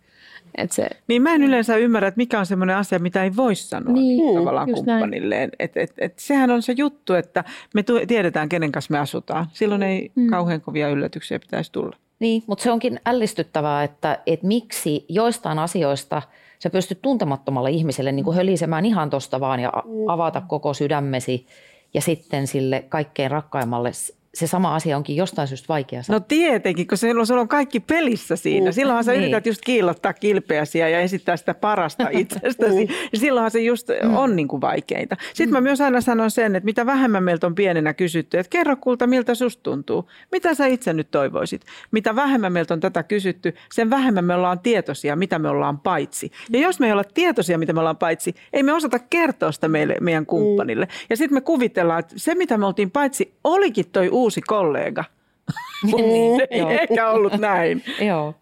[0.57, 0.89] Et se...
[1.07, 4.35] Niin mä en yleensä ymmärrä, että mikä on semmoinen asia, mitä ei voi sanoa niin,
[4.35, 5.49] tavallaan kumppanilleen.
[5.59, 9.45] Et, et, et, sehän on se juttu, että me tiedetään, kenen kanssa me asutaan.
[9.53, 10.27] Silloin ei mm.
[10.27, 11.95] kauhean kovia yllätyksiä pitäisi tulla.
[12.19, 16.21] Niin, mutta se onkin ällistyttävää, että, että miksi joistain asioista
[16.59, 19.91] sä pystyt tuntemattomalle ihmiselle niin kuin hölisemään ihan tosta vaan ja mm.
[20.07, 21.47] avata koko sydämesi
[21.93, 23.91] ja sitten sille kaikkein rakkaimmalle
[24.35, 26.19] se sama asia onkin jostain syystä vaikea sanoa.
[26.19, 28.71] No tietenkin, kun silloin sulla on kaikki pelissä siinä.
[28.71, 29.21] Silloinhan sä Niin.
[29.21, 32.87] yrität just kiillottaa kilpeäsi ja esittää sitä parasta itsestäsi.
[33.13, 35.15] Ja silloinhan se just on niin kuin vaikeinta.
[35.33, 38.75] Sitten mä myös aina sanon sen, että mitä vähemmän meiltä on pienenä kysytty, että kerro
[38.75, 40.09] kulta, miltä susta tuntuu.
[40.31, 41.61] Mitä sä itse nyt toivoisit?
[41.91, 46.31] Mitä vähemmän meiltä on tätä kysytty, sen vähemmän me ollaan tietoisia, mitä me ollaan paitsi.
[46.49, 49.67] Ja jos me ei olla tietoisia, mitä me ollaan paitsi, ei me osata kertoa sitä
[49.67, 50.87] meille, meidän kumppanille.
[51.09, 55.03] Ja sitten me kuvitellaan, että se, mitä me oltiin paitsi, olikin toi uusi kollega.
[55.91, 56.69] Se ei Joo.
[56.69, 57.83] ehkä ollut näin.
[58.07, 58.33] Joo.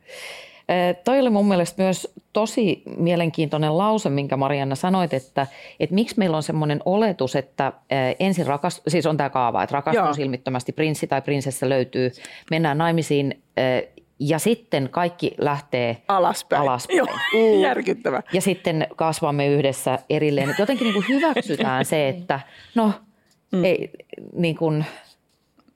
[1.03, 5.47] Toi oli mun mielestä myös tosi mielenkiintoinen lause, minkä Marianna sanoit, että,
[5.79, 7.73] että miksi meillä on semmoinen oletus, että
[8.19, 10.13] ensin rakastuu, siis on tämä kaava, että rakastuu Joo.
[10.13, 12.11] silmittömästi, prinssi tai prinsessa löytyy,
[12.51, 13.41] mennään naimisiin
[14.19, 16.61] ja sitten kaikki lähtee Alaspäin.
[16.61, 16.97] Alaspäin.
[16.97, 17.07] Joo,
[17.69, 18.21] järkyttävä.
[18.33, 20.55] ja sitten kasvamme yhdessä erilleen.
[20.59, 22.39] Jotenkin niin kuin hyväksytään se, että
[22.75, 22.91] no,
[23.51, 23.63] Mm.
[23.63, 23.89] ei,
[24.35, 24.85] niin kuin,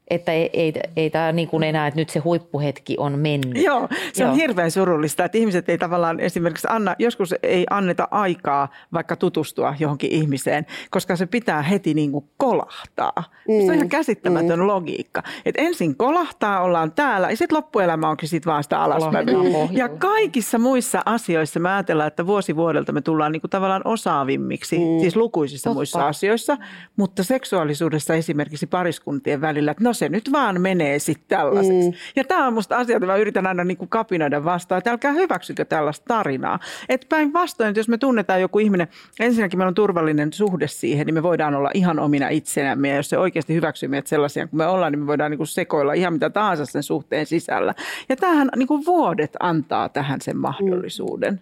[0.09, 3.63] että ei, ei, ei tämä niin kuin enää, että nyt se huippuhetki on mennyt.
[3.63, 4.35] Joo, se on Joo.
[4.35, 10.11] hirveän surullista, että ihmiset ei tavallaan esimerkiksi anna, joskus ei anneta aikaa vaikka tutustua johonkin
[10.11, 13.23] ihmiseen, koska se pitää heti niin kuin kolahtaa.
[13.47, 13.65] Mm.
[13.65, 14.67] Se on ihan käsittämätön mm.
[14.67, 15.23] logiikka.
[15.45, 19.27] Että ensin kolahtaa, ollaan täällä ja sitten loppuelämä onkin sitten vaan sitä alaspäin.
[19.71, 24.77] Ja kaikissa muissa asioissa me ajatellaan, että vuosi vuodelta me tullaan niin kuin tavallaan osaavimmiksi,
[24.77, 24.99] mm.
[25.01, 25.75] siis lukuisissa Totta.
[25.75, 26.57] muissa asioissa,
[26.95, 31.89] mutta seksuaalisuudessa esimerkiksi pariskuntien välillä, että no se nyt vaan menee sitten tällaiseksi.
[31.89, 31.93] Mm.
[32.15, 35.11] Ja tämä on musta asia, että mä yritän aina niin kuin kapinoida vastaan, että älkää
[35.11, 36.59] hyväksykö tällaista tarinaa.
[36.89, 38.87] Että päinvastoin, että jos me tunnetaan joku ihminen,
[39.19, 42.89] ensinnäkin meillä on turvallinen suhde siihen, niin me voidaan olla ihan omina itsenämme.
[42.89, 45.47] Ja jos se oikeasti hyväksyy meidät sellaisia kuin me ollaan, niin me voidaan niin kuin
[45.47, 47.75] sekoilla ihan mitä tahansa sen suhteen sisällä.
[48.09, 51.41] Ja tämähän niin kuin vuodet antaa tähän sen mahdollisuuden.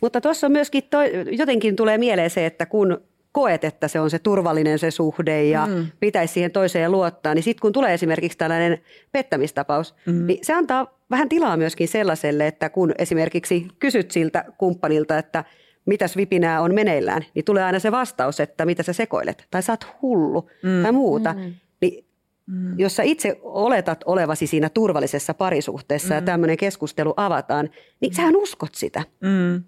[0.00, 3.00] Mutta tuossa on myöskin, toi, jotenkin tulee mieleen se, että kun
[3.38, 5.86] koet, että se on se turvallinen se suhde ja mm.
[6.00, 8.78] pitäisi siihen toiseen luottaa, niin sitten kun tulee esimerkiksi tällainen
[9.12, 10.26] pettämistapaus, mm.
[10.26, 15.44] niin se antaa vähän tilaa myöskin sellaiselle, että kun esimerkiksi kysyt siltä kumppanilta, että
[15.84, 19.72] mitäs vipinää on meneillään, niin tulee aina se vastaus, että mitä sä sekoilet, tai sä
[19.72, 20.82] oot hullu, mm.
[20.82, 21.32] tai muuta.
[21.32, 21.54] Mm.
[21.80, 22.08] Niin
[22.46, 22.78] Mm.
[22.78, 26.14] Jos sä itse oletat olevasi siinä turvallisessa parisuhteessa mm.
[26.14, 27.70] ja tämmöinen keskustelu avataan,
[28.00, 29.02] niin sähän uskot sitä.
[29.20, 29.64] Mm.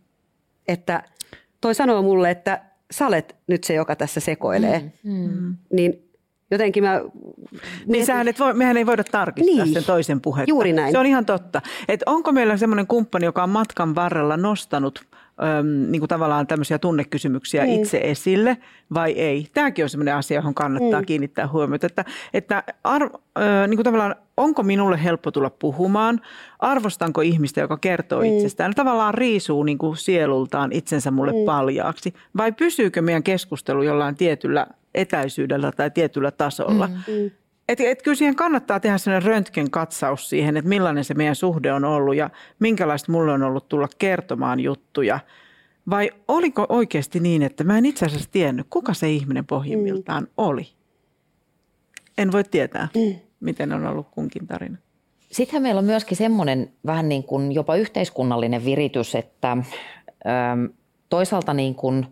[0.68, 1.02] Että
[1.60, 4.92] toi sanoo mulle, että sä olet nyt se, joka tässä sekoilee.
[5.04, 5.56] Mm.
[5.72, 6.10] Niin
[6.50, 7.00] jotenkin mä...
[7.86, 9.64] Niin sähän et voi, mehän ei voida tarkistaa niin.
[9.64, 9.74] Niin.
[9.74, 10.50] sen toisen puhetta.
[10.50, 10.92] Juuri näin.
[10.92, 11.62] Se on ihan totta.
[11.88, 15.04] Et onko meillä semmoinen kumppani, joka on matkan varrella nostanut
[15.42, 17.70] äm, niin kuin tavallaan tämmöisiä tunnekysymyksiä mm.
[17.70, 18.56] itse esille
[18.94, 19.46] vai ei?
[19.54, 21.06] Tämäkin on semmoinen asia, johon kannattaa mm.
[21.06, 21.86] kiinnittää huomiota.
[21.86, 26.20] Että, että arv, äh, niin kuin tavallaan, onko minulle helppo tulla puhumaan?
[26.58, 28.26] Arvostanko ihmistä, joka kertoo mm.
[28.26, 28.74] itsestään?
[28.74, 31.44] Tavallaan riisuu niin kuin sielultaan itsensä mulle mm.
[31.46, 32.14] paljaaksi.
[32.36, 36.86] Vai pysyykö meidän keskustelu jollain tietyllä etäisyydellä tai tietyllä tasolla?
[36.86, 37.30] Mm.
[37.70, 41.72] Et, et kyllä siihen kannattaa tehdä sellainen röntgen katsaus siihen, että millainen se meidän suhde
[41.72, 45.20] on ollut ja minkälaista mulle on ollut tulla kertomaan juttuja.
[45.90, 50.68] Vai oliko oikeasti niin, että mä en itse asiassa tiennyt, kuka se ihminen pohjimmiltaan oli?
[52.18, 52.88] En voi tietää,
[53.40, 54.76] miten on ollut kunkin tarina.
[55.32, 60.64] Sittenhän meillä on myöskin semmoinen vähän niin kuin jopa yhteiskunnallinen viritys, että ähm,
[61.08, 62.06] toisaalta niin kuin,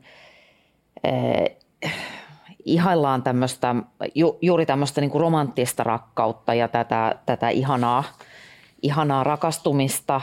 [1.06, 1.92] äh,
[2.72, 3.74] ihaillaan tämmöistä,
[4.14, 8.04] ju, juuri tämmöistä niin kuin romanttista rakkautta ja tätä, tätä ihanaa,
[8.82, 10.20] ihanaa rakastumista.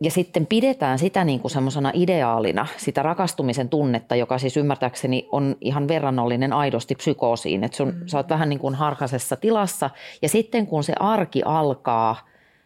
[0.00, 5.56] Ja sitten pidetään sitä niin kuin semmoisena ideaalina, sitä rakastumisen tunnetta, joka siis ymmärtääkseni on
[5.60, 7.64] ihan verrannollinen aidosti psykoosiin.
[7.64, 8.06] Että sun, mm.
[8.06, 9.90] sä oot vähän niin kuin harhaisessa tilassa
[10.22, 12.16] ja sitten kun se arki alkaa,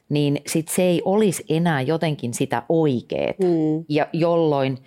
[0.09, 3.39] niin sit se ei olisi enää jotenkin sitä oikeet.
[3.39, 3.85] Mm.
[3.89, 4.79] Ja jolloin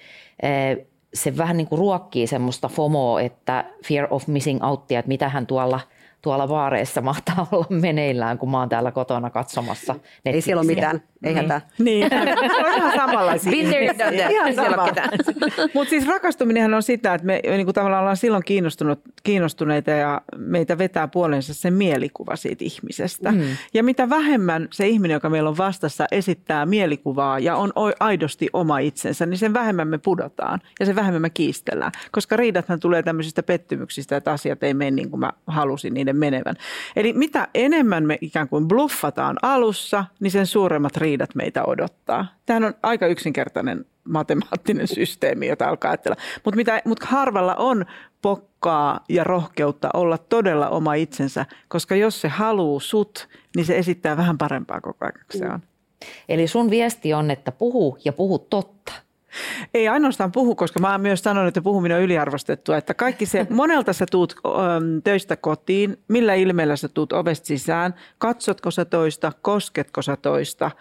[1.14, 5.80] se vähän niin kuin ruokkii semmoista FOMOa, että fear of missing outia, että mitähän tuolla–
[6.22, 9.96] tuolla vaareissa mahtaa olla meneillään, kun mä oon täällä kotona katsomassa.
[10.26, 11.62] Ei siellä ole mitään, ei hätää.
[11.80, 13.52] Niin, se on ihan samanlaisia.
[13.52, 14.32] Been there, done that.
[14.32, 14.88] Ihan Ei siellä sama.
[15.74, 20.22] Mutta siis rakastuminenhan on sitä, että me niin kuin tavallaan ollaan silloin kiinnostunut, kiinnostuneita ja
[20.38, 23.32] meitä vetää puolensa se mielikuva siitä ihmisestä.
[23.32, 23.42] Mm.
[23.74, 28.80] Ja mitä vähemmän se ihminen, joka meillä on vastassa, esittää mielikuvaa ja on aidosti oma
[28.80, 31.92] itsensä, niin sen vähemmän me pudotaan ja sen vähemmän me kiistellään.
[32.12, 36.56] Koska riidathan tulee tämmöisistä pettymyksistä, että asiat ei mene niin kuin mä halusin niiden menevän.
[36.96, 42.26] Eli mitä enemmän me ikään kuin bluffataan alussa, niin sen suuremmat riidat meitä odottaa.
[42.46, 46.18] Tämähän on aika yksinkertainen matemaattinen systeemi, jota alkaa ajatella.
[46.44, 47.86] Mutta mitä, mut harvalla on
[48.22, 54.18] pokkaa ja rohkeutta olla todella oma itsensä, koska jos se haluaa sut, niin se esittää
[54.18, 55.60] vähän parempaa koko ajan, se on.
[56.30, 58.94] Eli sun viesti on, että puhu ja puhu totta.
[59.74, 62.78] Ei ainoastaan puhu, koska mä myös sanon, että puhuminen on yliarvostettua.
[62.78, 64.36] Että kaikki se, monelta sä tuut
[65.04, 70.72] töistä kotiin, millä ilmeellä sä tuut ovesta sisään, katsotko sä toista, kosketko sä toista,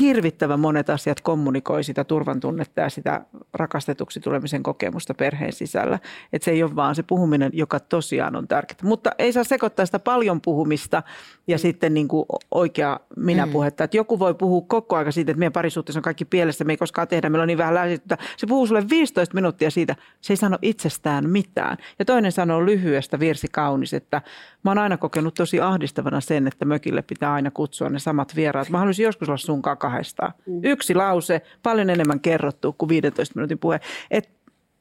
[0.00, 3.20] hirvittävän monet asiat kommunikoi sitä turvan tunnetta ja sitä
[3.54, 5.98] rakastetuksi tulemisen kokemusta perheen sisällä.
[6.32, 8.78] Että se ei ole vaan se puhuminen, joka tosiaan on tärkeää.
[8.82, 11.02] Mutta ei saa sekoittaa sitä paljon puhumista
[11.46, 13.84] ja sitten niin kuin oikea minä puhetta.
[13.84, 16.76] Että joku voi puhua koko ajan siitä, että meidän parisuhteessa on kaikki pielessä, me ei
[16.76, 18.18] koskaan tehdä, meillä on niin vähän lähestystä.
[18.36, 21.76] Se puhuu sulle 15 minuuttia siitä, se ei sano itsestään mitään.
[21.98, 24.22] Ja toinen sanoo lyhyestä virsi kaunis, että
[24.64, 28.70] mä oon aina kokenut tosi ahdistavana sen, että mökille pitää aina kutsua ne samat vieraat.
[28.70, 30.32] Mä haluaisin joskus olla sun kanssa kahdestaan.
[30.46, 30.60] Mm.
[30.64, 33.80] Yksi lause, paljon enemmän kerrottu kuin 15 minuutin puhe.
[34.10, 34.30] Et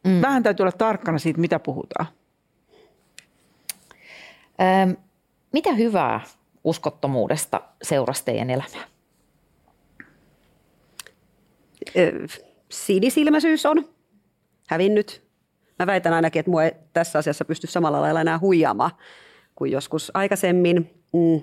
[0.04, 0.22] mm.
[0.22, 2.06] Vähän täytyy olla tarkkana siitä, mitä puhutaan.
[4.84, 4.96] Öm,
[5.54, 6.22] mitä hyvää
[6.64, 8.92] uskottomuudesta seurasi teidän elämää?
[12.70, 13.90] Sinisilmäisyys on
[14.68, 15.24] hävinnyt.
[15.80, 18.92] Mä väitän ainakin, että mua ei tässä asiassa pysty samalla lailla enää huijaamaan
[19.56, 21.02] kuin joskus aikaisemmin.
[21.14, 21.42] Mm.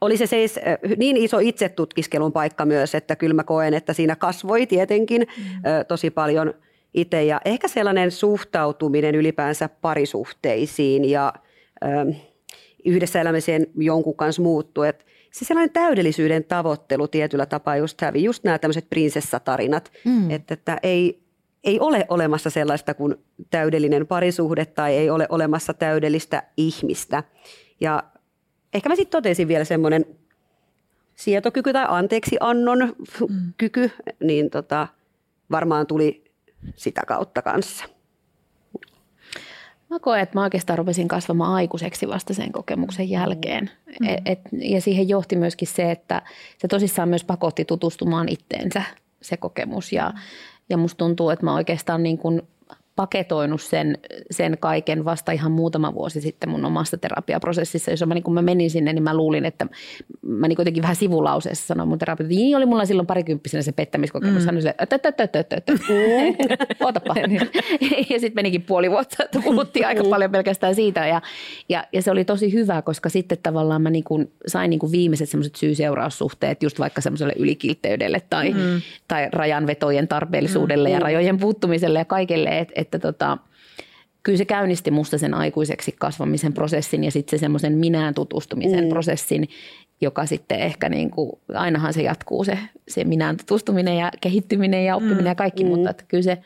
[0.00, 0.60] Oli se siis
[0.96, 5.52] niin iso itsetutkiskelun paikka myös, että kyllä mä koen, että siinä kasvoi tietenkin mm.
[5.88, 6.54] tosi paljon
[6.94, 7.24] itse.
[7.24, 11.32] Ja ehkä sellainen suhtautuminen ylipäänsä parisuhteisiin ja
[12.84, 14.84] yhdessä elämiseen jonkun kanssa muuttuu.
[14.84, 20.30] Että se sellainen täydellisyyden tavoittelu tietyllä tapaa just hävi, just nämä tämmöiset prinsessatarinat, mm.
[20.30, 21.22] että, että ei,
[21.64, 23.14] ei ole olemassa sellaista kuin
[23.50, 27.22] täydellinen parisuhde tai ei ole olemassa täydellistä ihmistä.
[27.80, 28.02] Ja
[28.76, 30.04] ehkä mä sitten totesin vielä semmoinen
[31.14, 32.78] sietokyky tai anteeksi annon
[33.28, 33.52] mm.
[33.58, 33.90] kyky,
[34.22, 34.88] niin tota,
[35.50, 36.24] varmaan tuli
[36.76, 37.84] sitä kautta kanssa.
[39.90, 43.70] Mä koen, että mä oikeastaan rupesin kasvamaan aikuiseksi vasta sen kokemuksen jälkeen.
[44.00, 44.08] Mm.
[44.08, 46.22] Et, et, ja siihen johti myöskin se, että
[46.58, 48.82] se tosissaan myös pakotti tutustumaan itteensä
[49.22, 49.92] se kokemus.
[49.92, 50.12] Ja,
[50.68, 52.42] ja musta tuntuu, että mä oikeastaan niin kuin
[52.96, 53.98] paketoinut sen,
[54.30, 58.42] sen kaiken vasta ihan muutama vuosi sitten mun omassa terapiaprosessissa, jos mä, niin kun mä
[58.42, 59.66] menin sinne, niin mä luulin, että
[60.22, 64.42] mä niin kuitenkin vähän sivulauseessa sanoin mun terapeutti, niin oli mulla silloin parikymppisenä se pettämiskokemus.
[64.42, 64.46] Mm.
[64.46, 65.72] Hän oli että
[66.84, 67.14] ootapa.
[68.10, 71.22] ja sitten menikin puoli vuotta, että puhuttiin aika paljon pelkästään siitä ja,
[71.68, 74.92] ja, ja se oli tosi hyvä, koska sitten tavallaan mä niin kuin sain niin kuin
[74.92, 78.80] viimeiset semmoiset syy-seuraussuhteet just vaikka semmoiselle ylikiltteydelle tai, mm.
[79.08, 80.94] tai rajanvetojen tarpeellisuudelle mm.
[80.94, 83.38] ja rajojen puuttumiselle ja kaikille, että että tota,
[84.22, 88.88] kyllä se käynnisti musta sen aikuiseksi kasvamisen prosessin ja sitten se semmoisen minään tutustumisen mm.
[88.88, 89.48] prosessin,
[90.00, 92.58] joka sitten ehkä niin kuin, ainahan se jatkuu se,
[92.88, 95.26] se minään tutustuminen ja kehittyminen ja oppiminen mm.
[95.26, 95.70] ja kaikki, mm.
[95.70, 96.38] mutta että kyllä se,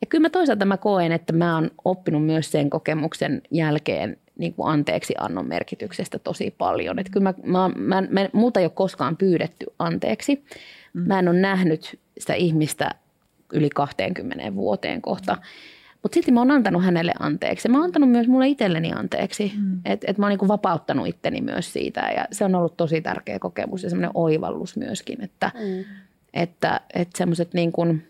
[0.00, 4.54] ja kyllä mä toisaalta mä koen, että mä oon oppinut myös sen kokemuksen jälkeen niin
[4.54, 6.98] kuin anteeksi annon merkityksestä tosi paljon.
[6.98, 10.44] Että kyllä mä, mä, mä, mä, multa ei ole koskaan pyydetty anteeksi.
[10.92, 11.02] Mm.
[11.06, 12.90] Mä en ole nähnyt sitä ihmistä
[13.54, 15.36] yli 20 vuoteen kohta.
[16.02, 17.68] Mutta silti mä oon antanut hänelle anteeksi.
[17.68, 19.52] Mä oon antanut myös mulle itselleni anteeksi.
[19.56, 19.80] Mm.
[19.84, 22.00] Että et mä oon niinku vapauttanut itteni myös siitä.
[22.16, 25.24] Ja se on ollut tosi tärkeä kokemus ja semmoinen oivallus myöskin.
[25.24, 25.84] Että mm.
[26.34, 28.08] että, että semmoiset niin kuin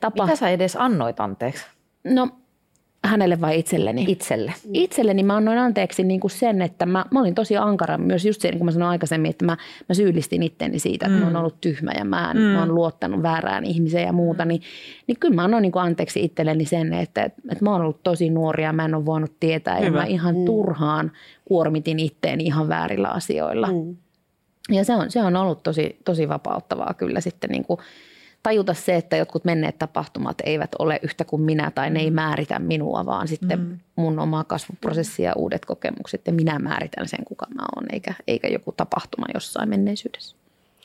[0.00, 0.24] tapa...
[0.24, 1.66] Mitä sä edes annoit anteeksi?
[2.04, 2.28] No
[3.04, 4.04] Hänelle vai itselleni?
[4.08, 4.54] Itselle.
[4.64, 4.70] Mm.
[4.74, 8.40] Itselleni mä annoin anteeksi niin kuin sen, että mä, mä olin tosi ankara myös just
[8.40, 9.56] se, niin kuin mä sanoin aikaisemmin, että mä,
[9.88, 11.20] mä syyllistin itteni siitä, että mm.
[11.20, 11.38] mä oon mm.
[11.38, 12.42] ollut tyhmä ja mä, en, mm.
[12.42, 14.44] mä oon luottanut väärään ihmiseen ja muuta.
[14.44, 14.62] Niin,
[15.06, 18.02] niin kyllä mä annoin niin kuin anteeksi itselleni sen, että, että, että mä oon ollut
[18.02, 19.86] tosi nuori ja mä en ole voinut tietää Hyvä.
[19.86, 20.44] ja mä ihan mm.
[20.44, 21.12] turhaan
[21.44, 23.66] kuormitin itteeni ihan väärillä asioilla.
[23.66, 23.96] Mm.
[24.70, 27.78] Ja se on, se on ollut tosi, tosi vapauttavaa kyllä sitten niin kuin–
[28.46, 32.14] tajuta se, että jotkut menneet tapahtumat eivät ole yhtä kuin minä tai ne ei mm.
[32.14, 33.78] määritä minua, vaan sitten mm.
[33.96, 38.48] mun oma kasvuprosessi ja uudet kokemukset ja minä määritän sen, kuka mä oon, eikä, eikä
[38.48, 40.36] joku tapahtuma jossain menneisyydessä.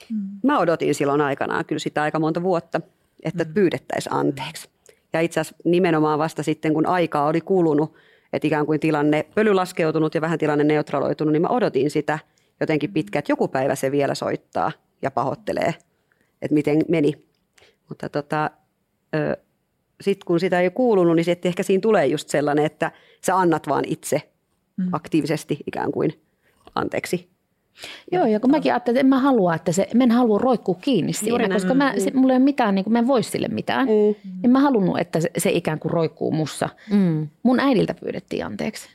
[0.09, 0.17] Mm.
[0.43, 2.81] Mä odotin silloin aikanaan kyllä sitä aika monta vuotta,
[3.23, 3.53] että mm.
[3.53, 4.69] pyydettäisiin anteeksi.
[5.13, 7.93] Ja itse asiassa nimenomaan vasta sitten, kun aikaa oli kulunut,
[8.33, 12.19] että ikään kuin tilanne pölylaskeutunut ja vähän tilanne neutraloitunut, niin mä odotin sitä
[12.59, 14.71] jotenkin pitkään, että joku päivä se vielä soittaa
[15.01, 15.73] ja pahoittelee,
[16.41, 17.30] että miten meni.
[17.91, 18.51] Mutta tota,
[20.01, 22.91] sitten kun sitä ei ole kuulunut, niin sitten ehkä siinä tulee just sellainen, että
[23.25, 24.31] sä annat vaan itse
[24.77, 24.89] mm.
[24.91, 26.21] aktiivisesti ikään kuin
[26.75, 27.29] anteeksi.
[28.11, 30.75] Joo, ja kun mäkin ajattelin, että en mä halua, että se, mä en halua roikkua
[30.75, 33.23] kiinni siinä, Juuri koska mä, se, mulla ei ole mitään, niin kuin mä en voi
[33.23, 33.87] sille mitään.
[33.87, 34.31] Mm.
[34.41, 36.69] Niin mä halunnut, että se, se ikään kuin roikkuu mussa.
[36.91, 37.27] Mm.
[37.43, 38.89] Mun äidiltä pyydettiin anteeksi.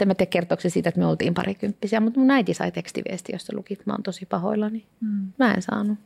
[0.00, 3.32] En mä tiedä kertooko se siitä, että me oltiin parikymppisiä, mutta mun äiti sai tekstiviesti,
[3.32, 4.86] jossa luki, että mä oon tosi pahoillani.
[5.00, 5.32] Mm.
[5.38, 5.98] Mä en saanut.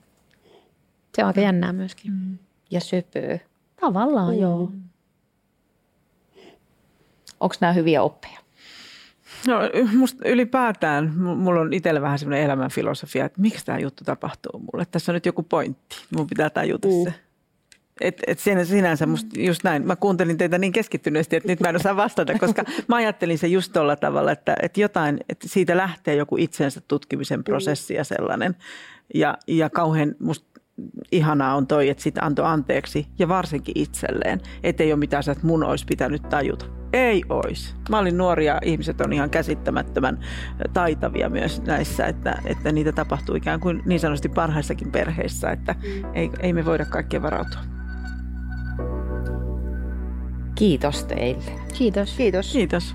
[1.15, 2.13] Se on aika jännää myöskin.
[2.13, 2.39] Mm.
[2.71, 3.39] Ja söpöö.
[3.81, 4.41] Tavallaan, mm.
[4.41, 4.73] joo.
[7.41, 8.39] Onko nämä hyviä oppeja?
[9.47, 9.61] No
[9.97, 14.87] musta ylipäätään, mulla on itsellä vähän semmoinen elämänfilosofia, että miksi tämä juttu tapahtuu mulle.
[14.91, 17.05] Tässä on nyt joku pointti, mun pitää tajuta mm.
[17.05, 17.15] se.
[18.01, 19.87] Et, et siinä, sinänsä musta just näin.
[19.87, 23.47] Mä kuuntelin teitä niin keskittyneesti, että nyt mä en osaa vastata, koska mä ajattelin se
[23.47, 28.57] just tuolla tavalla, että, että jotain, että siitä lähtee joku itsensä tutkimisen prosessi ja sellainen.
[29.15, 30.58] Ja, ja kauhean musta
[31.13, 35.65] ihanaa on toi, että sitä antoi anteeksi ja varsinkin itselleen, ettei ole mitään että mun
[35.65, 36.67] olisi pitänyt tajuta.
[36.93, 37.77] Ei ois.
[37.91, 40.19] Mä olin nuoria, ihmiset on ihan käsittämättömän
[40.73, 45.75] taitavia myös näissä, että, että niitä tapahtuu ikään kuin niin sanotusti parhaissakin perheissä, että
[46.15, 47.61] ei, ei me voida kaikkea varautua.
[50.55, 51.53] Kiitos teille.
[51.79, 52.15] Kiitos.
[52.17, 52.53] Kiitos.
[52.53, 52.95] Kiitos.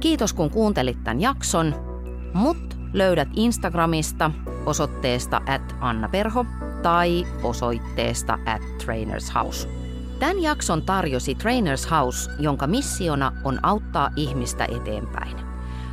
[0.00, 1.74] Kiitos kun kuuntelit tämän jakson.
[2.34, 4.30] Mut löydät Instagramista
[4.66, 6.46] osoitteesta at Anna Perho
[6.82, 9.68] tai osoitteesta at Trainers House.
[10.18, 15.36] Tämän jakson tarjosi Trainers House, jonka missiona on auttaa ihmistä eteenpäin.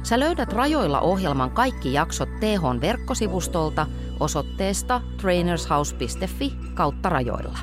[0.03, 3.87] Sä löydät rajoilla ohjelman kaikki jaksot THn verkkosivustolta
[4.19, 7.59] osoitteesta trainershouse.fi kautta rajoilla.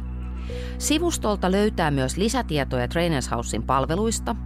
[0.78, 4.36] Sivustolta löytää myös lisätietoja Trainers Housein palveluista,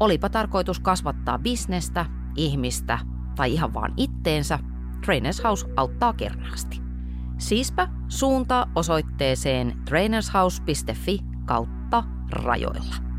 [0.00, 2.06] olipa tarkoitus kasvattaa bisnestä,
[2.36, 2.98] ihmistä
[3.40, 4.58] tai ihan vaan itteensä,
[5.04, 6.80] Trainers House auttaa kernaasti.
[7.38, 13.09] Siispä suuntaa osoitteeseen trainershouse.fi kautta rajoilla.